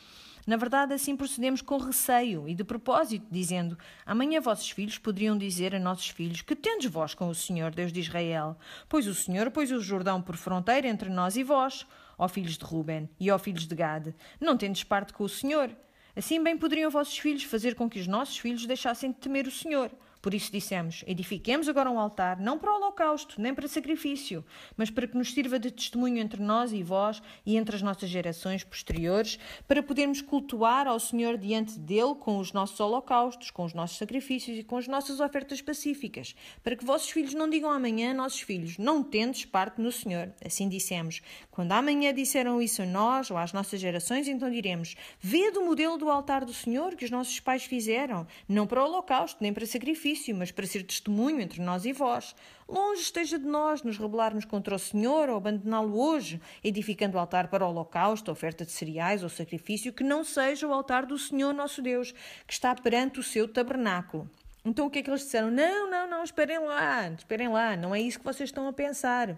[0.48, 5.74] Na verdade, assim procedemos com receio e de propósito, dizendo: Amanhã vossos filhos poderiam dizer
[5.74, 8.56] a nossos filhos: Que tendes vós com o Senhor, Deus de Israel?
[8.88, 11.86] Pois o Senhor pôs o Jordão por fronteira entre nós e vós
[12.18, 15.70] ó filhos de Ruben e ó filhos de Gade, não tendes parte com o Senhor.
[16.16, 19.52] Assim bem poderiam vossos filhos fazer com que os nossos filhos deixassem de temer o
[19.52, 19.90] Senhor.
[20.20, 24.44] Por isso dissemos: edifiquemos agora um altar, não para o holocausto, nem para sacrifício,
[24.76, 28.10] mas para que nos sirva de testemunho entre nós e vós e entre as nossas
[28.10, 33.72] gerações posteriores, para podermos cultuar ao Senhor diante dele com os nossos holocaustos, com os
[33.72, 38.12] nossos sacrifícios e com as nossas ofertas pacíficas, para que vossos filhos não digam amanhã,
[38.12, 40.32] nossos filhos, não tendes parte no Senhor.
[40.44, 41.20] Assim dissemos.
[41.50, 45.96] Quando amanhã disseram isso a nós ou às nossas gerações, então diremos: vede o modelo
[45.96, 49.66] do altar do Senhor que os nossos pais fizeram, não para o holocausto, nem para
[49.66, 52.34] sacrifício mas para ser testemunho entre nós e vós.
[52.68, 57.48] Longe esteja de nós nos rebelarmos contra o Senhor ou abandoná-lo hoje, edificando o altar
[57.48, 61.52] para o holocausto, oferta de cereais ou sacrifício, que não seja o altar do Senhor
[61.52, 62.12] nosso Deus,
[62.46, 64.30] que está perante o seu tabernáculo.
[64.64, 65.50] Então o que é que eles disseram?
[65.50, 69.36] Não, não, não, esperem lá, esperem lá, não é isso que vocês estão a pensar.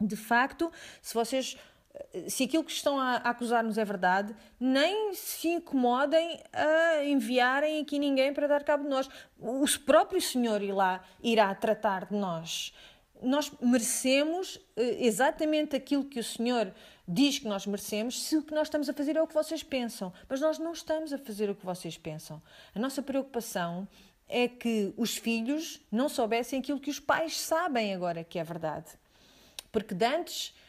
[0.00, 1.56] De facto, se vocês
[2.28, 8.32] se aquilo que estão a acusar-nos é verdade, nem se incomodem a enviarem aqui ninguém
[8.32, 9.08] para dar cabo de nós.
[9.38, 12.72] O próprio Senhor irá, irá tratar de nós.
[13.20, 16.72] Nós merecemos eh, exatamente aquilo que o Senhor
[17.06, 19.62] diz que nós merecemos, se o que nós estamos a fazer é o que vocês
[19.62, 20.12] pensam.
[20.28, 22.42] Mas nós não estamos a fazer o que vocês pensam.
[22.74, 23.86] A nossa preocupação
[24.28, 28.86] é que os filhos não soubessem aquilo que os pais sabem agora que é verdade.
[29.70, 30.61] Porque de antes eh,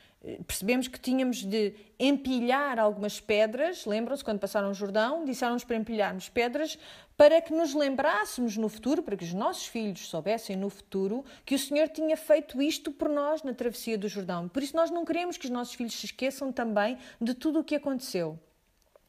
[0.48, 6.30] percebemos que tínhamos de empilhar algumas pedras, lembram-se quando passaram o Jordão, disseram-nos para empilharmos
[6.30, 6.80] pedras
[7.18, 11.56] para que nos lembrássemos no futuro, para que os nossos filhos soubessem no futuro que
[11.56, 14.48] o Senhor tinha feito isto por nós na travessia do Jordão.
[14.48, 17.64] Por isso nós não queremos que os nossos filhos se esqueçam também de tudo o
[17.64, 18.40] que aconteceu.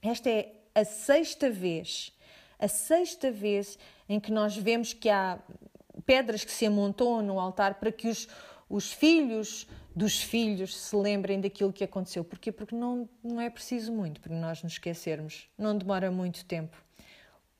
[0.03, 2.13] Esta é a sexta vez,
[2.59, 5.39] a sexta vez em que nós vemos que há
[6.05, 8.29] pedras que se amontoam no altar para que os,
[8.69, 12.25] os filhos dos filhos se lembrem daquilo que aconteceu.
[12.25, 12.51] Porquê?
[12.51, 15.49] Porque não, não é preciso muito para nós nos esquecermos.
[15.57, 16.77] Não demora muito tempo.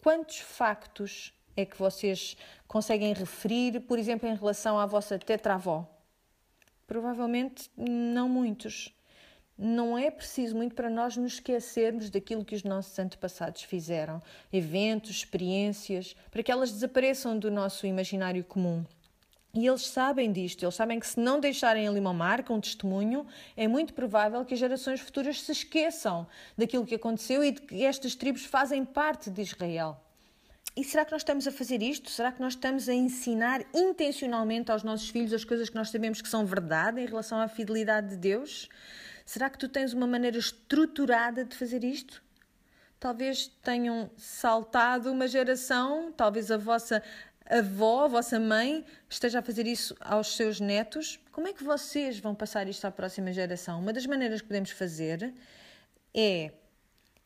[0.03, 5.89] Quantos factos é que vocês conseguem referir, por exemplo, em relação à vossa tetravó?
[6.87, 8.93] Provavelmente não muitos.
[9.57, 14.21] Não é preciso muito para nós nos esquecermos daquilo que os nossos antepassados fizeram,
[14.53, 18.85] eventos, experiências, para que elas desapareçam do nosso imaginário comum.
[19.55, 23.25] E eles sabem disto, eles sabem que se não deixarem ali uma marca, um testemunho,
[23.57, 26.27] é muito provável que as gerações futuras se esqueçam
[26.59, 29.97] daquilo que aconteceu e de que estas tribos fazem parte de Israel.
[30.77, 32.11] E será que nós estamos a fazer isto?
[32.11, 36.21] Será que nós estamos a ensinar intencionalmente aos nossos filhos as coisas que nós sabemos
[36.21, 38.69] que são verdade em relação à fidelidade de Deus?
[39.25, 42.21] Será que tu tens uma maneira estruturada de fazer isto?
[42.99, 47.01] Talvez tenham saltado uma geração, talvez a vossa
[47.45, 51.19] avó, vossa mãe, esteja a fazer isso aos seus netos.
[51.31, 53.81] Como é que vocês vão passar isto à próxima geração?
[53.81, 55.35] Uma das maneiras que podemos fazer
[56.15, 56.53] é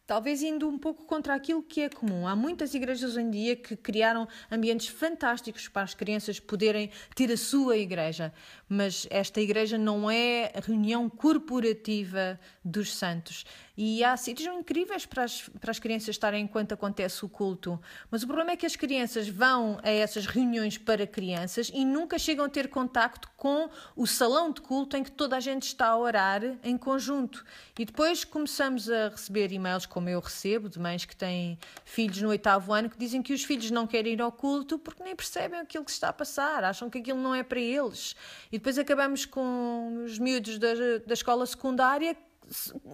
[0.09, 2.27] talvez indo um pouco contra aquilo que é comum.
[2.27, 7.31] Há muitas igrejas hoje em dia que criaram ambientes fantásticos para as crianças poderem ter
[7.31, 8.33] a sua igreja,
[8.67, 13.45] mas esta igreja não é a reunião corporativa dos santos.
[13.81, 17.81] E há sítios incríveis para as, para as crianças estarem enquanto acontece o culto.
[18.11, 22.19] Mas o problema é que as crianças vão a essas reuniões para crianças e nunca
[22.19, 25.87] chegam a ter contacto com o salão de culto em que toda a gente está
[25.87, 27.45] a orar em conjunto.
[27.79, 32.31] E depois começamos a receber e-mails como eu recebo, de mães que têm filhos no
[32.31, 35.61] oitavo ano, que dizem que os filhos não querem ir ao culto porque nem percebem
[35.61, 38.17] aquilo que está a passar, acham que aquilo não é para eles.
[38.51, 40.75] E depois acabamos com os miúdos da,
[41.07, 42.17] da escola secundária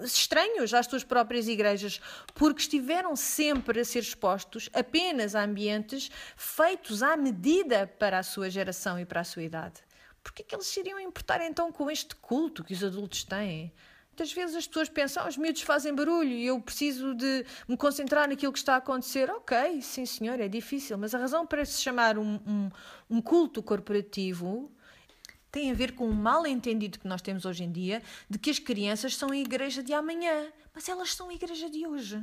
[0.03, 2.01] estranhos às suas próprias igrejas,
[2.35, 8.51] porque estiveram sempre a ser expostos apenas a ambientes feitos à medida para a sua
[8.51, 9.81] geração e para a sua idade.
[10.23, 13.73] Por que é eles se iriam importar então com este culto que os adultos têm?
[14.09, 17.77] Muitas vezes as pessoas pensam, ah, os miúdos fazem barulho e eu preciso de me
[17.77, 19.29] concentrar naquilo que está a acontecer.
[19.29, 22.71] Ok, sim senhor, é difícil, mas a razão para se chamar um, um,
[23.11, 24.73] um culto corporativo
[25.55, 28.51] tem a ver com um mal entendido que nós temos hoje em dia de que
[28.51, 32.21] as crianças são a igreja de amanhã, mas elas são a igreja de hoje.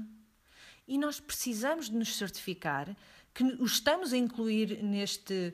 [0.86, 2.94] E nós precisamos de nos certificar
[3.34, 5.54] que os estamos a incluir neste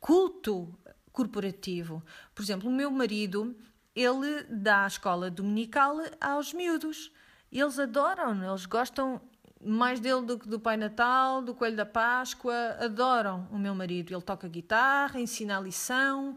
[0.00, 0.76] culto
[1.12, 2.02] corporativo.
[2.34, 3.56] Por exemplo, o meu marido,
[3.94, 7.12] ele dá a escola dominical aos miúdos.
[7.52, 9.20] Eles adoram, eles gostam
[9.64, 14.12] mais dele do que do Pai Natal, do Coelho da Páscoa, adoram o meu marido.
[14.12, 16.36] Ele toca guitarra, ensina a lição,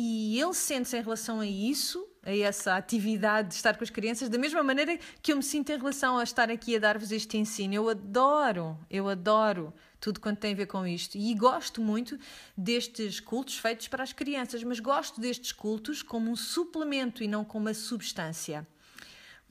[0.00, 4.28] e ele sente-se em relação a isso, a essa atividade de estar com as crianças,
[4.28, 7.36] da mesma maneira que eu me sinto em relação a estar aqui a dar-vos este
[7.36, 7.74] ensino.
[7.74, 11.18] Eu adoro, eu adoro tudo quanto tem a ver com isto.
[11.18, 12.16] E gosto muito
[12.56, 17.44] destes cultos feitos para as crianças, mas gosto destes cultos como um suplemento e não
[17.44, 18.64] como uma substância.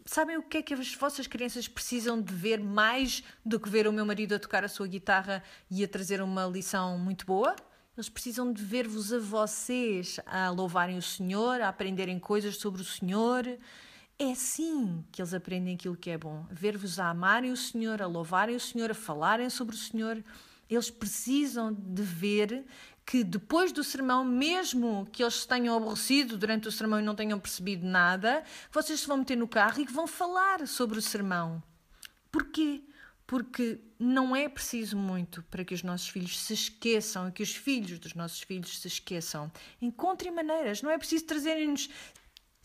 [0.05, 3.85] Sabem o que é que as vossas crianças precisam de ver mais do que ver
[3.85, 7.53] o meu marido a tocar a sua guitarra e a trazer uma lição muito boa?
[7.97, 12.85] Eles precisam de ver-vos a vocês a louvarem o Senhor, a aprenderem coisas sobre o
[12.85, 13.43] Senhor.
[14.19, 16.45] É assim que eles aprendem aquilo que é bom.
[16.51, 20.23] Ver-vos a amarem o Senhor, a louvarem o Senhor, a falarem sobre o Senhor.
[20.69, 22.65] Eles precisam de ver
[23.03, 27.15] que depois do sermão, mesmo que eles se tenham aborrecido durante o sermão e não
[27.15, 31.63] tenham percebido nada, vocês se vão meter no carro e vão falar sobre o sermão.
[32.31, 32.83] Porquê?
[33.27, 37.53] Porque não é preciso muito para que os nossos filhos se esqueçam e que os
[37.53, 39.51] filhos dos nossos filhos se esqueçam.
[39.81, 41.89] Encontrem maneiras, não é preciso trazerem-nos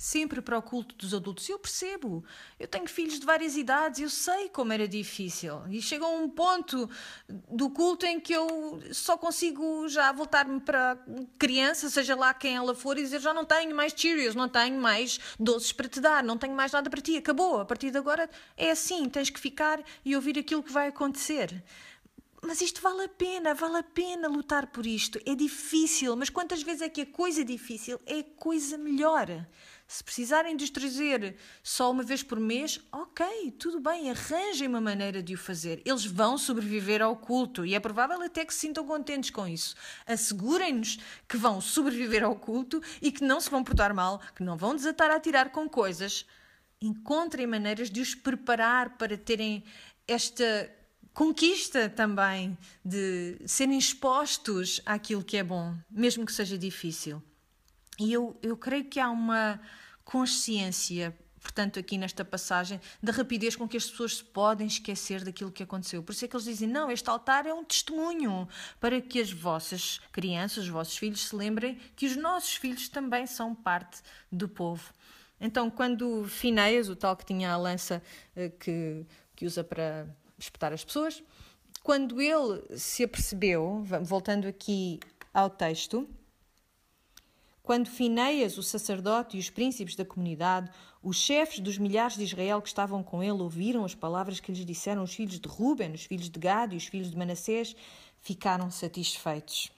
[0.03, 1.49] sempre para o culto dos adultos.
[1.49, 2.25] Eu percebo,
[2.59, 5.63] eu tenho filhos de várias idades, eu sei como era difícil.
[5.71, 6.91] E chega um ponto
[7.29, 10.99] do culto em que eu só consigo já voltar-me para
[11.39, 14.77] criança, seja lá quem ela for, e dizer já não tenho mais Cheerios, não tenho
[14.81, 17.61] mais doces para te dar, não tenho mais nada para ti, acabou.
[17.61, 21.63] A partir de agora é assim, tens que ficar e ouvir aquilo que vai acontecer.
[22.45, 25.17] Mas isto vale a pena, vale a pena lutar por isto.
[25.25, 29.29] É difícil, mas quantas vezes é que a coisa difícil é coisa melhor?
[29.93, 34.81] Se precisarem de os trazer só uma vez por mês, ok, tudo bem, arranjem uma
[34.81, 35.83] maneira de o fazer.
[35.85, 39.77] Eles vão sobreviver ao culto e é provável até que se sintam contentes com isso.
[40.07, 44.57] Assegurem-nos que vão sobreviver ao culto e que não se vão portar mal, que não
[44.57, 46.25] vão desatar a tirar com coisas.
[46.81, 49.63] Encontrem maneiras de os preparar para terem
[50.09, 50.75] esta
[51.13, 57.23] conquista também de serem expostos àquilo que é bom, mesmo que seja difícil.
[58.01, 59.61] E eu, eu creio que há uma
[60.13, 65.51] consciência, portanto, aqui nesta passagem, da rapidez com que as pessoas se podem esquecer daquilo
[65.51, 66.03] que aconteceu.
[66.03, 68.47] Por isso é que eles dizem: não, este altar é um testemunho
[68.79, 73.27] para que as vossas crianças, os vossos filhos se lembrem que os nossos filhos também
[73.27, 74.93] são parte do povo.
[75.41, 78.03] Então, quando Fineias, o tal que tinha a lança
[78.37, 80.07] eh, que, que usa para
[80.39, 81.23] espetar as pessoas,
[81.83, 85.01] quando ele se apercebeu, voltando aqui
[85.33, 86.07] ao texto,
[87.63, 90.71] quando Fineias, o sacerdote, e os príncipes da comunidade,
[91.03, 94.67] os chefes dos milhares de Israel que estavam com ele, ouviram as palavras que lhes
[94.67, 97.77] disseram os filhos de Ruben, os filhos de Gad e os filhos de Manassés,
[98.21, 99.71] ficaram satisfeitos.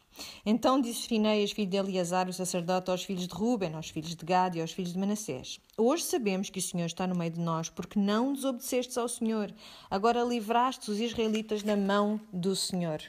[0.46, 4.24] Então disse Fineias, filho de Eleazar, o sacerdote, aos filhos de Ruben, aos filhos de
[4.24, 7.40] Gad e aos filhos de Manassés: Hoje sabemos que o Senhor está no meio de
[7.40, 9.52] nós, porque não desobedecestes ao Senhor.
[9.90, 13.02] Agora livraste os israelitas da mão do Senhor.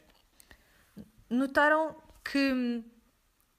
[1.30, 2.84] Notaram que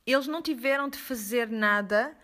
[0.07, 2.17] eles não tiveram de fazer nada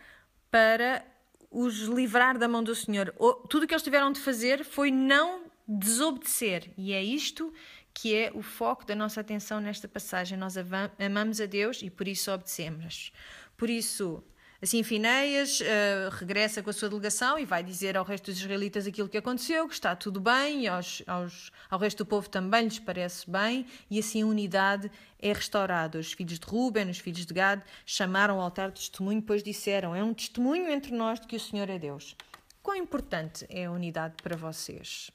[0.51, 1.05] para
[1.51, 3.14] os livrar da mão do Senhor.
[3.49, 6.72] Tudo o que eles tiveram de fazer foi não desobedecer.
[6.76, 7.53] E é isto
[7.95, 10.39] que é o foco da nossa atenção nesta passagem.
[10.39, 10.55] Nós
[10.99, 13.12] amamos a Deus e por isso obedecemos.
[13.57, 14.24] Por isso,
[14.63, 18.87] Assim, Fineias uh, regressa com a sua delegação e vai dizer ao resto dos israelitas
[18.87, 22.63] aquilo que aconteceu, que está tudo bem, e aos, aos, ao resto do povo também
[22.63, 24.89] lhes parece bem, e assim a unidade
[25.19, 25.99] é restaurada.
[25.99, 29.97] Os filhos de Ruben, os filhos de Gad, chamaram o altar de testemunho, pois disseram:
[29.97, 32.15] É um testemunho entre nós de que o Senhor é Deus.
[32.63, 35.11] Quão importante é a unidade para vocês?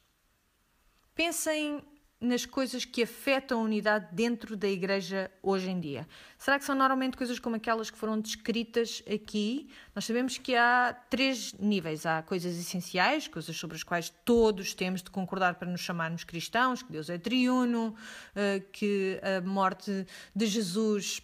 [1.15, 1.81] Pensem
[2.19, 6.07] nas coisas que afetam a unidade dentro da igreja hoje em dia?
[6.37, 9.69] Será que são normalmente coisas como aquelas que foram descritas aqui?
[9.93, 12.05] Nós sabemos que há três níveis.
[12.05, 16.81] Há coisas essenciais, coisas sobre as quais todos temos de concordar para nos chamarmos cristãos,
[16.81, 17.95] que Deus é triuno,
[18.35, 20.05] eh, que a morte
[20.35, 21.21] de Jesus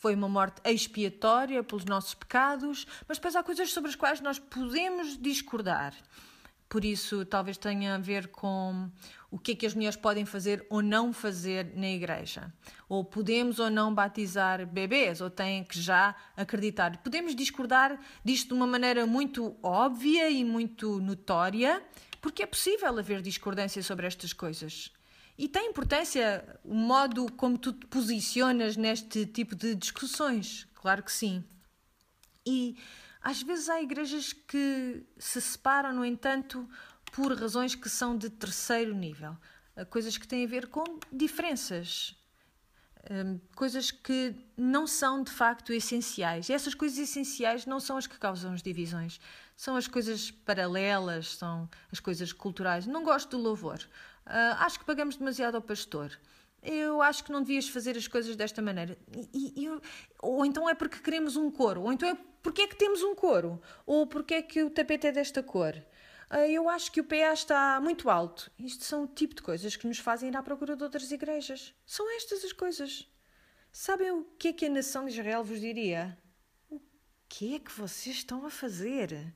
[0.00, 4.38] foi uma morte expiatória pelos nossos pecados, mas depois há coisas sobre as quais nós
[4.38, 5.94] podemos discordar.
[6.70, 8.88] Por isso, talvez tenha a ver com
[9.28, 12.54] o que é que as mulheres podem fazer ou não fazer na igreja.
[12.88, 16.96] Ou podemos ou não batizar bebês, ou têm que já acreditar.
[16.98, 21.82] Podemos discordar disto de uma maneira muito óbvia e muito notória,
[22.20, 24.92] porque é possível haver discordância sobre estas coisas.
[25.36, 30.68] E tem importância o modo como tu te posicionas neste tipo de discussões.
[30.76, 31.42] Claro que sim.
[32.46, 32.76] E
[33.22, 36.68] às vezes há igrejas que se separam, no entanto,
[37.12, 39.36] por razões que são de terceiro nível.
[39.90, 42.16] Coisas que têm a ver com diferenças.
[43.10, 46.48] Hum, coisas que não são de facto essenciais.
[46.48, 49.20] E essas coisas essenciais não são as que causam as divisões.
[49.56, 52.86] São as coisas paralelas, são as coisas culturais.
[52.86, 53.78] Não gosto do louvor.
[54.26, 56.18] Uh, acho que pagamos demasiado ao pastor
[56.62, 58.96] eu acho que não devias fazer as coisas desta maneira.
[59.32, 59.80] E, e,
[60.20, 63.14] ou então é porque queremos um coro, ou então é porque é que temos um
[63.14, 65.74] coro, ou porque é que o tapete é desta cor.
[66.28, 68.52] Ah, eu acho que o PA está muito alto.
[68.58, 71.74] Isto são o tipo de coisas que nos fazem ir à procura de outras igrejas.
[71.84, 73.10] São estas as coisas.
[73.72, 76.16] Sabem o que é que a nação de Israel vos diria?
[76.68, 76.80] O
[77.28, 79.34] que é que vocês estão a fazer?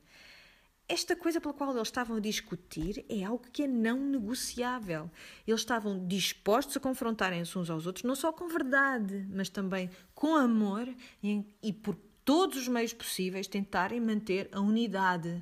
[0.87, 5.09] Esta coisa pela qual eles estavam a discutir é algo que é não negociável.
[5.47, 10.35] Eles estavam dispostos a confrontarem-se uns aos outros, não só com verdade, mas também com
[10.35, 10.87] amor
[11.23, 15.41] e, e por todos os meios possíveis tentarem manter a unidade.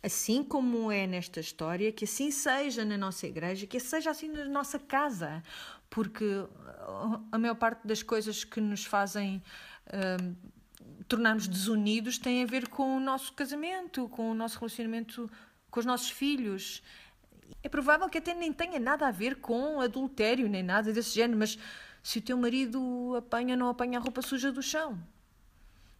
[0.00, 4.44] Assim como é nesta história, que assim seja na nossa igreja, que seja assim na
[4.44, 5.42] nossa casa,
[5.90, 6.24] porque
[7.32, 9.42] a maior parte das coisas que nos fazem.
[9.92, 10.34] Hum,
[11.10, 15.28] tornarmos desunidos tem a ver com o nosso casamento, com o nosso relacionamento
[15.68, 16.82] com os nossos filhos.
[17.64, 21.38] É provável que até nem tenha nada a ver com adultério, nem nada desse género,
[21.38, 21.58] mas
[22.00, 24.98] se o teu marido apanha ou não apanha a roupa suja do chão.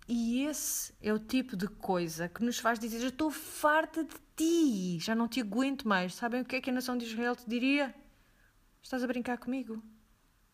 [0.06, 4.98] E esse é o tipo de coisa que nos faz dizer: estou farta de ti,
[5.00, 6.14] já não te aguento mais.
[6.14, 7.94] Sabem o que é que a nação de Israel te diria?
[8.80, 9.82] Estás a brincar comigo?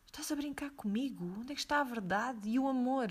[0.06, 1.24] Estás a brincar comigo?
[1.38, 3.10] Onde é que está a verdade e o amor?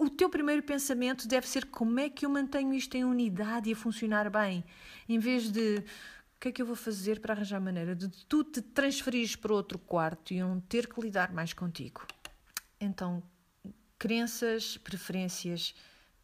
[0.00, 3.74] O teu primeiro pensamento deve ser como é que eu mantenho isto em unidade e
[3.74, 4.64] a funcionar bem,
[5.06, 8.42] em vez de o que é que eu vou fazer para arranjar maneira de tu
[8.42, 12.06] te transferires para outro quarto e não ter que lidar mais contigo.
[12.80, 13.22] Então,
[13.98, 15.74] crenças, preferências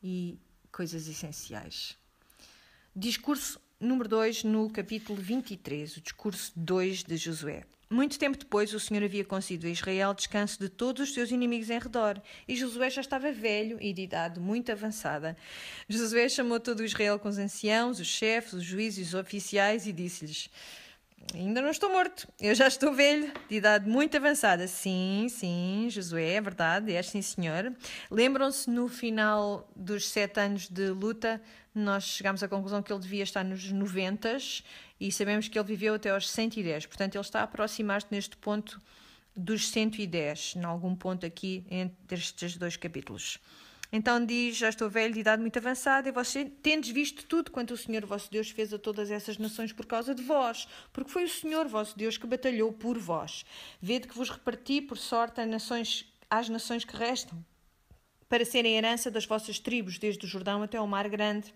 [0.02, 0.38] e
[0.72, 1.98] coisas essenciais.
[2.94, 7.66] Discurso número 2, no capítulo 23, o discurso 2 de Josué.
[7.88, 11.70] Muito tempo depois, o Senhor havia concedido a Israel descanso de todos os seus inimigos
[11.70, 15.36] em redor, e Josué já estava velho e de idade muito avançada.
[15.88, 19.92] Josué chamou todo o Israel com os anciãos, os chefes, os juízes, os oficiais e
[19.92, 20.50] disse-lhes:
[21.34, 24.66] Ainda não estou morto, eu já estou velho, de idade muito avançada.
[24.66, 27.72] Sim, sim, Josué, é verdade, é sim, senhor.
[28.10, 31.42] Lembram-se no final dos sete anos de luta,
[31.74, 34.38] nós chegámos à conclusão que ele devia estar nos 90
[34.98, 36.86] e sabemos que ele viveu até aos 110.
[36.86, 38.80] Portanto, ele está a aproximar-se neste ponto
[39.36, 43.38] dos 110, em algum ponto aqui entre estes dois capítulos.
[43.92, 47.74] Então diz: Já estou velho, de idade muito avançada, e você tendes visto tudo quanto
[47.74, 51.24] o Senhor vosso Deus fez a todas essas nações por causa de vós, porque foi
[51.24, 53.44] o Senhor vosso Deus que batalhou por vós.
[53.80, 57.44] Vede que vos reparti por sorte às nações, às nações que restam,
[58.28, 61.52] para serem herança das vossas tribos, desde o Jordão até o Mar Grande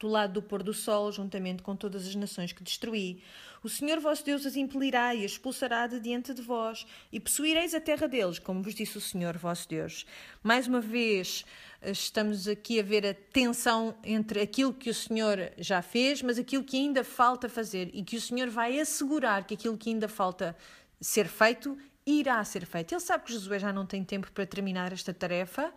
[0.00, 3.22] do lado do pôr do sol, juntamente com todas as nações que destruí.
[3.62, 7.74] O Senhor vosso Deus as impelirá e as expulsará de diante de vós, e possuireis
[7.74, 10.06] a terra deles, como vos disse o Senhor vosso Deus.
[10.42, 11.44] Mais uma vez,
[11.82, 16.64] estamos aqui a ver a tensão entre aquilo que o Senhor já fez, mas aquilo
[16.64, 20.56] que ainda falta fazer, e que o Senhor vai assegurar que aquilo que ainda falta
[20.98, 21.76] ser feito
[22.06, 22.94] irá ser feito.
[22.94, 25.70] Ele sabe que Josué já não tem tempo para terminar esta tarefa,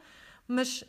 [0.47, 0.85] mas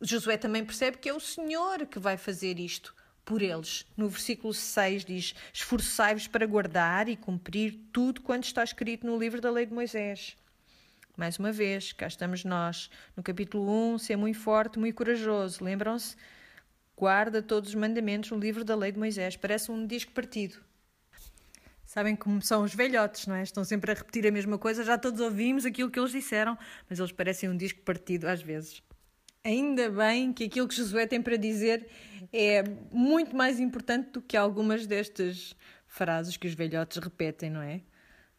[0.00, 3.86] Josué também percebe que é o Senhor que vai fazer isto por eles.
[3.96, 9.40] No versículo 6 diz: Esforçai-vos para guardar e cumprir tudo quanto está escrito no livro
[9.40, 10.36] da lei de Moisés.
[11.16, 15.62] Mais uma vez, cá estamos nós, no capítulo 1, ser muito forte, muito corajoso.
[15.62, 16.16] Lembram-se?
[16.96, 19.36] Guarda todos os mandamentos no livro da lei de Moisés.
[19.36, 20.56] Parece um disco partido.
[21.84, 23.42] Sabem como são os velhotes, não é?
[23.42, 26.98] Estão sempre a repetir a mesma coisa, já todos ouvimos aquilo que eles disseram, mas
[26.98, 28.82] eles parecem um disco partido às vezes.
[29.44, 31.86] Ainda bem que aquilo que Josué tem para dizer
[32.32, 35.54] é muito mais importante do que algumas destas
[35.86, 37.82] frases que os velhotes repetem, não é?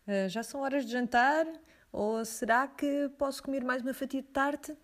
[0.08, 1.46] Uh, já são horas de jantar?
[1.92, 4.76] Ou será que posso comer mais uma fatia de tarte?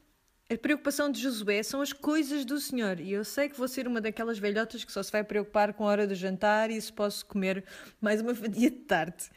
[0.48, 3.00] A preocupação de Josué são as coisas do Senhor.
[3.00, 5.86] E eu sei que vou ser uma daquelas velhotas que só se vai preocupar com
[5.86, 7.66] a hora do jantar e se posso comer
[8.00, 9.32] mais uma fatia de tarte.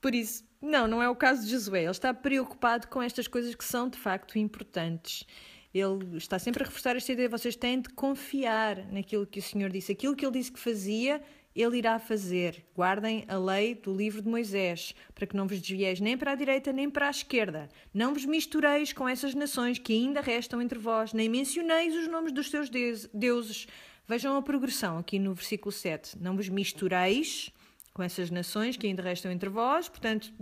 [0.00, 1.82] Por isso, não, não é o caso de Josué.
[1.82, 5.24] Ele está preocupado com estas coisas que são de facto importantes.
[5.72, 7.28] Ele está sempre a reforçar esta ideia.
[7.28, 9.92] Vocês têm de confiar naquilo que o Senhor disse.
[9.92, 11.22] Aquilo que ele disse que fazia,
[11.54, 12.64] ele irá fazer.
[12.74, 16.34] Guardem a lei do livro de Moisés, para que não vos desvieis nem para a
[16.34, 17.68] direita nem para a esquerda.
[17.94, 22.32] Não vos mistureis com essas nações que ainda restam entre vós, nem mencioneis os nomes
[22.32, 23.66] dos seus deuses.
[24.06, 26.18] Vejam a progressão aqui no versículo 7.
[26.20, 27.52] Não vos mistureis
[27.92, 29.88] com essas nações que ainda restam entre vós.
[29.88, 30.32] Portanto,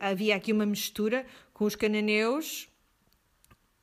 [0.00, 2.68] havia aqui uma mistura com os cananeus,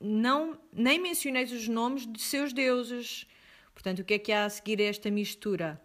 [0.00, 3.26] não nem mencioneis os nomes de seus deuses.
[3.72, 5.80] Portanto, o que é que há a seguir a esta mistura?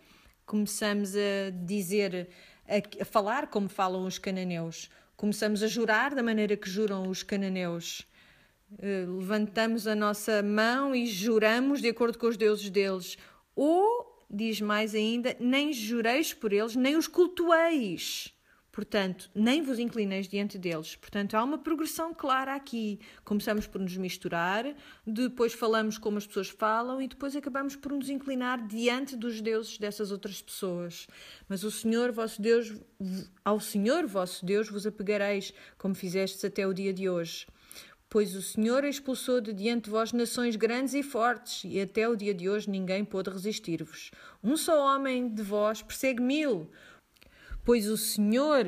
[0.45, 2.29] Começamos a dizer,
[2.67, 4.89] a, a falar como falam os cananeus.
[5.15, 8.07] Começamos a jurar da maneira que juram os cananeus.
[8.71, 13.17] Uh, levantamos a nossa mão e juramos de acordo com os deuses deles.
[13.55, 18.33] Ou, diz mais ainda, nem jureis por eles, nem os cultueis.
[18.71, 20.95] Portanto, nem vos inclineis diante deles.
[20.95, 22.99] Portanto, há uma progressão clara aqui.
[23.25, 24.65] Começamos por nos misturar,
[25.05, 29.77] depois falamos como as pessoas falam e depois acabamos por nos inclinar diante dos deuses
[29.77, 31.05] dessas outras pessoas.
[31.49, 32.73] Mas o Senhor vosso Deus,
[33.43, 37.45] ao Senhor vosso Deus vos apegareis, como fizestes até o dia de hoje.
[38.09, 42.15] Pois o Senhor expulsou de diante de vós nações grandes e fortes, e até o
[42.15, 44.11] dia de hoje ninguém pôde resistir-vos.
[44.43, 46.69] Um só homem de vós persegue mil
[47.63, 48.65] pois o Senhor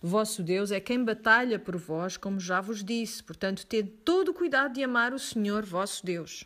[0.00, 3.22] vosso Deus é quem batalha por vós, como já vos disse.
[3.22, 6.44] Portanto, tede todo o cuidado de amar o Senhor vosso Deus.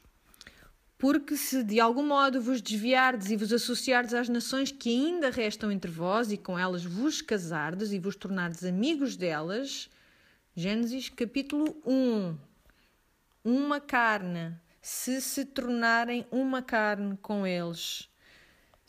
[0.98, 5.72] Porque se de algum modo vos desviardes e vos associardes às nações que ainda restam
[5.72, 9.88] entre vós e com elas vos casardes e vos tornardes amigos delas,
[10.54, 12.36] Gênesis capítulo 1,
[13.42, 18.09] uma carne, se se tornarem uma carne com eles,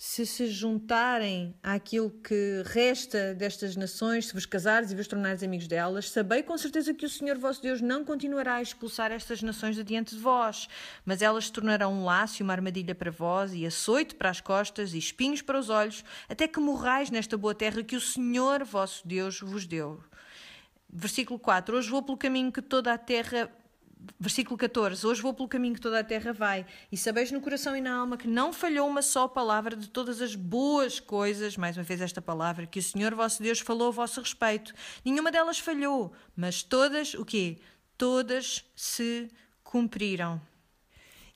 [0.03, 5.67] se se juntarem àquilo que resta destas nações, se vos casares e vos tornares amigos
[5.67, 9.75] delas, sabei com certeza que o Senhor vosso Deus não continuará a expulsar estas nações
[9.75, 10.67] de diante de vós,
[11.05, 14.41] mas elas se tornarão um laço e uma armadilha para vós, e açoite para as
[14.41, 18.63] costas e espinhos para os olhos, até que morrais nesta boa terra que o Senhor
[18.63, 20.03] vosso Deus vos deu.
[20.89, 23.51] Versículo 4: Hoje vou pelo caminho que toda a terra
[24.19, 27.75] Versículo 14: Hoje vou pelo caminho que toda a terra vai, e sabeis no coração
[27.75, 31.77] e na alma que não falhou uma só palavra de todas as boas coisas, mais
[31.77, 34.73] uma vez esta palavra, que o Senhor vosso Deus falou a vosso respeito.
[35.05, 37.59] Nenhuma delas falhou, mas todas, o quê?
[37.97, 39.29] Todas se
[39.63, 40.41] cumpriram.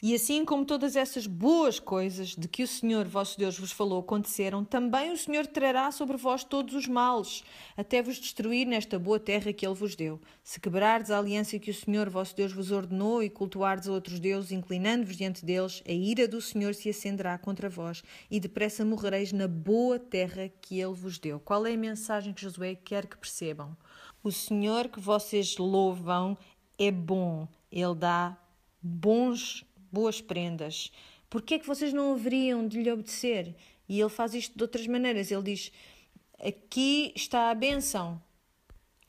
[0.04, 4.00] E assim como todas essas boas coisas de que o Senhor vosso Deus vos falou
[4.00, 7.44] aconteceram, também o Senhor trará sobre vós todos os males,
[7.78, 10.20] até vos destruir nesta boa terra que Ele vos deu.
[10.44, 14.20] Se quebrardes a aliança que o Senhor vosso Deus vos ordenou e cultuardes a outros
[14.20, 19.32] deuses, inclinando-vos diante deles, a ira do Senhor se acenderá contra vós e depressa morrereis
[19.32, 21.40] na boa terra que Ele vos deu.
[21.40, 23.76] Qual é a mensagem que Josué quer que percebam?
[24.22, 26.38] O Senhor que vocês louvam
[26.78, 28.38] é bom, Ele dá
[28.82, 29.66] bons
[29.96, 30.92] boas prendas.
[31.30, 33.56] Por que é que vocês não haveriam de lhe obedecer?
[33.88, 35.32] E ele faz isto de outras maneiras.
[35.32, 35.72] Ele diz:
[36.40, 38.22] Aqui está a benção.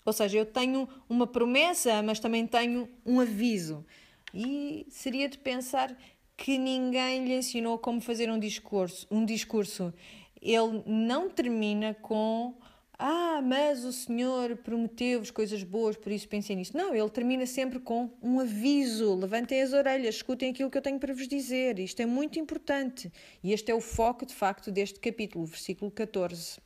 [0.04, 3.84] Ou seja, eu tenho uma promessa, mas também tenho um aviso.
[4.32, 5.96] E seria de pensar
[6.36, 9.06] que ninguém lhe ensinou como fazer um discurso.
[9.10, 9.92] Um discurso.
[10.40, 12.54] Ele não termina com
[12.98, 16.74] ah, mas o Senhor prometeu-vos coisas boas, por isso pensem nisso.
[16.74, 20.98] Não, ele termina sempre com um aviso: levantem as orelhas, escutem aquilo que eu tenho
[20.98, 21.78] para vos dizer.
[21.78, 23.12] Isto é muito importante.
[23.42, 26.58] E este é o foco, de facto, deste capítulo, versículo 14.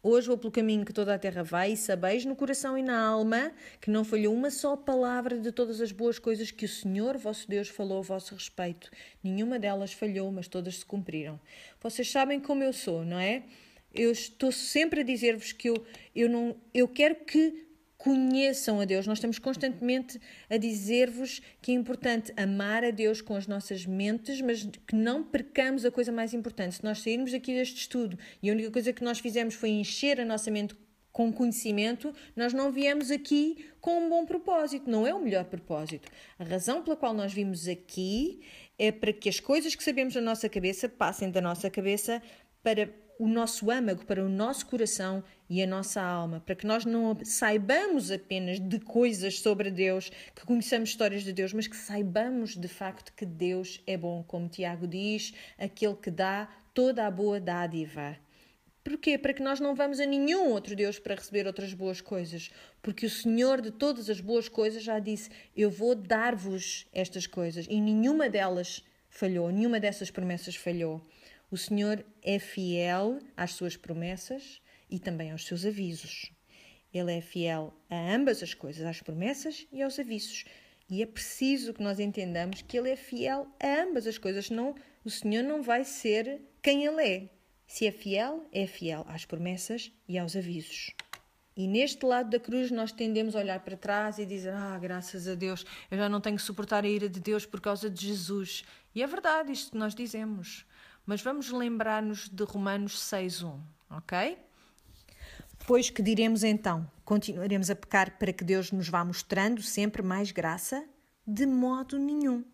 [0.00, 3.00] Hoje vou pelo caminho que toda a terra vai, e sabeis no coração e na
[3.04, 3.50] alma
[3.80, 7.48] que não falhou uma só palavra de todas as boas coisas que o Senhor vosso
[7.48, 8.92] Deus falou a vosso respeito.
[9.24, 11.40] Nenhuma delas falhou, mas todas se cumpriram.
[11.80, 13.42] Vocês sabem como eu sou, não é?
[13.94, 15.84] Eu estou sempre a dizer-vos que eu,
[16.14, 17.68] eu, não, eu quero que
[17.98, 19.06] conheçam a Deus.
[19.06, 24.40] Nós estamos constantemente a dizer-vos que é importante amar a Deus com as nossas mentes,
[24.40, 26.76] mas que não percamos a coisa mais importante.
[26.76, 30.20] Se nós sairmos aqui deste estudo e a única coisa que nós fizemos foi encher
[30.20, 30.76] a nossa mente
[31.10, 36.08] com conhecimento, nós não viemos aqui com um bom propósito, não é o melhor propósito.
[36.38, 38.42] A razão pela qual nós vimos aqui
[38.78, 42.22] é para que as coisas que sabemos na nossa cabeça passem da nossa cabeça
[42.62, 42.88] para
[43.18, 47.18] o nosso âmago, para o nosso coração e a nossa alma, para que nós não
[47.24, 52.68] saibamos apenas de coisas sobre Deus, que conheçamos histórias de Deus, mas que saibamos de
[52.68, 58.16] facto que Deus é bom, como Tiago diz, aquele que dá toda a boa dádiva.
[58.84, 59.18] Porquê?
[59.18, 62.50] Para que nós não vamos a nenhum outro Deus para receber outras boas coisas.
[62.80, 67.66] Porque o Senhor de todas as boas coisas já disse: Eu vou dar-vos estas coisas.
[67.68, 71.06] E nenhuma delas falhou, nenhuma dessas promessas falhou.
[71.50, 76.30] O Senhor é fiel às suas promessas e também aos seus avisos.
[76.92, 80.44] Ele é fiel a ambas as coisas, às promessas e aos avisos.
[80.90, 84.74] E é preciso que nós entendamos que Ele é fiel a ambas as coisas, senão
[85.02, 87.30] o Senhor não vai ser quem Ele é.
[87.66, 90.94] Se é fiel, é fiel às promessas e aos avisos.
[91.56, 95.26] E neste lado da cruz nós tendemos a olhar para trás e dizer: Ah, graças
[95.26, 98.06] a Deus, eu já não tenho que suportar a ira de Deus por causa de
[98.06, 98.64] Jesus.
[98.94, 100.66] E é verdade isto que nós dizemos.
[101.08, 104.36] Mas vamos lembrar-nos de Romanos 6:1, ok?
[105.66, 106.86] Pois que diremos então?
[107.02, 110.86] Continuaremos a pecar para que Deus nos vá mostrando sempre mais graça?
[111.26, 112.44] De modo nenhum.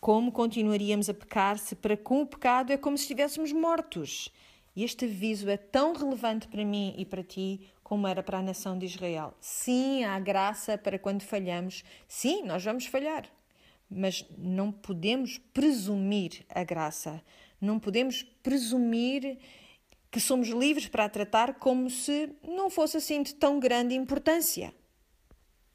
[0.00, 4.30] Como continuaríamos a pecar se para com o pecado é como se estivéssemos mortos?
[4.74, 8.78] Este aviso é tão relevante para mim e para ti como era para a nação
[8.78, 9.34] de Israel.
[9.38, 11.84] Sim, há graça para quando falhamos.
[12.08, 13.28] Sim, nós vamos falhar.
[13.90, 17.22] Mas não podemos presumir a graça.
[17.62, 19.38] Não podemos presumir
[20.10, 24.74] que somos livres para a tratar como se não fosse assim de tão grande importância.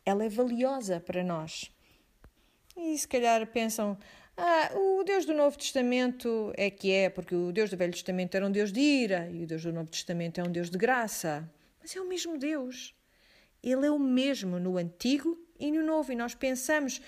[0.06, 1.72] Ela é valiosa para nós.
[2.76, 3.98] E se calhar pensam,
[4.36, 8.36] ah, o Deus do Novo Testamento é que é, porque o Deus do Velho Testamento
[8.36, 10.78] era um Deus de ira e o Deus do Novo Testamento é um Deus de
[10.78, 11.50] graça.
[11.82, 12.94] Mas é o mesmo Deus.
[13.64, 16.12] Ele é o mesmo no Antigo e no Novo.
[16.12, 17.02] E nós pensamos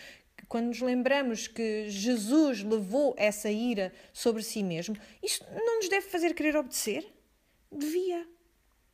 [0.48, 6.08] quando nos lembramos que Jesus levou essa ira sobre si mesmo, isso não nos deve
[6.08, 7.06] fazer querer obedecer?
[7.72, 8.28] Devia.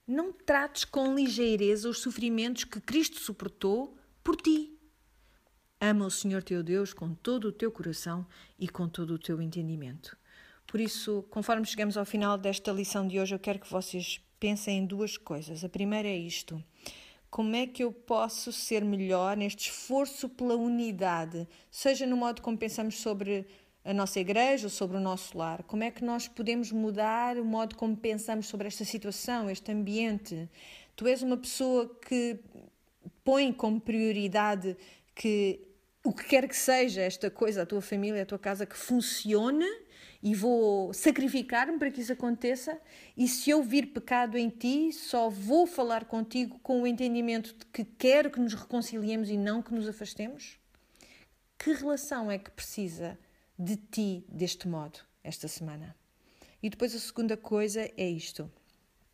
[0.07, 4.77] Não trates com ligeireza os sofrimentos que Cristo suportou por ti.
[5.79, 8.25] Ama o Senhor teu Deus com todo o teu coração
[8.57, 10.17] e com todo o teu entendimento.
[10.67, 14.79] Por isso, conforme chegamos ao final desta lição de hoje, eu quero que vocês pensem
[14.79, 15.63] em duas coisas.
[15.63, 16.63] A primeira é isto
[17.29, 22.57] como é que eu posso ser melhor neste esforço pela unidade, seja no modo como
[22.57, 23.45] pensamos sobre
[23.83, 25.63] a nossa igreja ou sobre o nosso lar?
[25.63, 30.49] Como é que nós podemos mudar o modo como pensamos sobre esta situação, este ambiente?
[30.95, 32.39] Tu és uma pessoa que
[33.23, 34.75] põe como prioridade
[35.13, 35.61] que
[36.03, 39.65] o que quer que seja esta coisa, a tua família, a tua casa, que funcione
[40.25, 42.81] e vou sacrificar-me para que isso aconteça.
[43.15, 47.63] E se eu vir pecado em ti, só vou falar contigo com o entendimento de
[47.67, 50.57] que quero que nos reconciliemos e não que nos afastemos?
[51.59, 53.19] Que relação é que precisa
[53.57, 55.95] de ti deste modo esta semana?
[56.61, 58.51] E depois a segunda coisa é isto.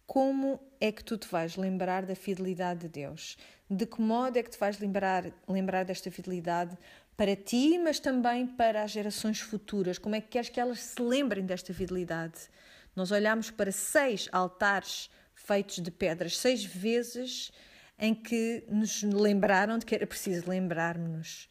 [0.07, 3.37] Como é que tu te vais lembrar da fidelidade de Deus?
[3.69, 6.77] De que modo é que te vais lembrar, lembrar desta fidelidade
[7.15, 9.97] para ti, mas também para as gerações futuras.
[9.97, 12.49] Como é que queres que elas se lembrem desta fidelidade?
[12.95, 17.51] Nós olhamos para seis altares feitos de pedras, seis vezes
[17.97, 21.47] em que nos lembraram de que era preciso lembrar-nos.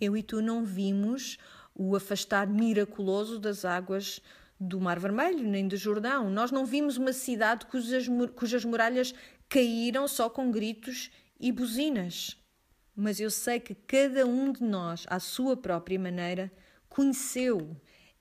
[0.00, 1.38] Eu e tu não vimos
[1.74, 4.20] o afastar miraculoso das águas
[4.58, 6.30] do Mar Vermelho, nem do Jordão.
[6.30, 9.12] Nós não vimos uma cidade cujas, cujas muralhas
[9.48, 12.36] caíram só com gritos e buzinas.
[12.94, 16.52] Mas eu sei que cada um de nós, à sua própria maneira,
[16.88, 17.74] conheceu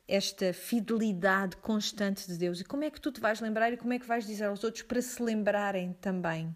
[0.07, 2.59] esta fidelidade constante de Deus.
[2.59, 4.63] E como é que tu te vais lembrar e como é que vais dizer aos
[4.63, 6.55] outros para se lembrarem também?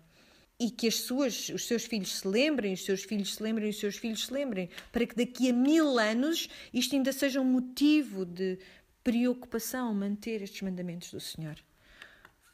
[0.59, 3.79] E que as suas, os seus filhos se lembrem, os seus filhos se lembrem, os
[3.79, 8.25] seus filhos se lembrem, para que daqui a mil anos isto ainda seja um motivo
[8.25, 8.57] de
[9.03, 11.55] preocupação manter estes mandamentos do Senhor.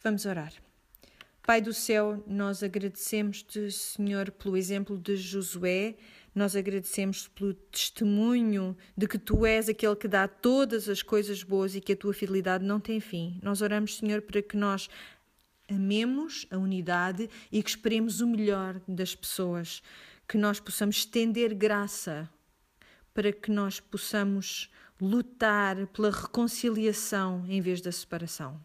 [0.03, 0.51] Vamos orar.
[1.43, 5.95] Pai do céu, nós agradecemos-te, Senhor, pelo exemplo de Josué,
[6.35, 11.75] nós agradecemos pelo testemunho de que tu és aquele que dá todas as coisas boas
[11.75, 13.39] e que a tua fidelidade não tem fim.
[13.41, 14.87] Nós oramos, Senhor, para que nós
[15.67, 19.81] amemos a unidade e que esperemos o melhor das pessoas,
[20.27, 22.29] que nós possamos estender graça
[23.15, 24.69] para que nós possamos
[25.01, 28.61] lutar pela reconciliação em vez da separação.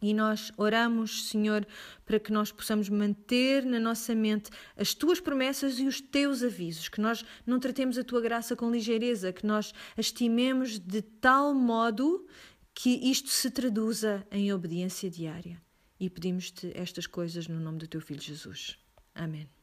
[0.00, 1.66] E nós oramos, Senhor,
[2.04, 6.88] para que nós possamos manter na nossa mente as tuas promessas e os teus avisos,
[6.88, 11.54] que nós não tratemos a tua graça com ligeireza, que nós a estimemos de tal
[11.54, 12.26] modo
[12.74, 15.60] que isto se traduza em obediência diária.
[15.98, 18.78] E pedimos-te estas coisas no nome do teu filho Jesus.
[19.14, 19.55] Amém.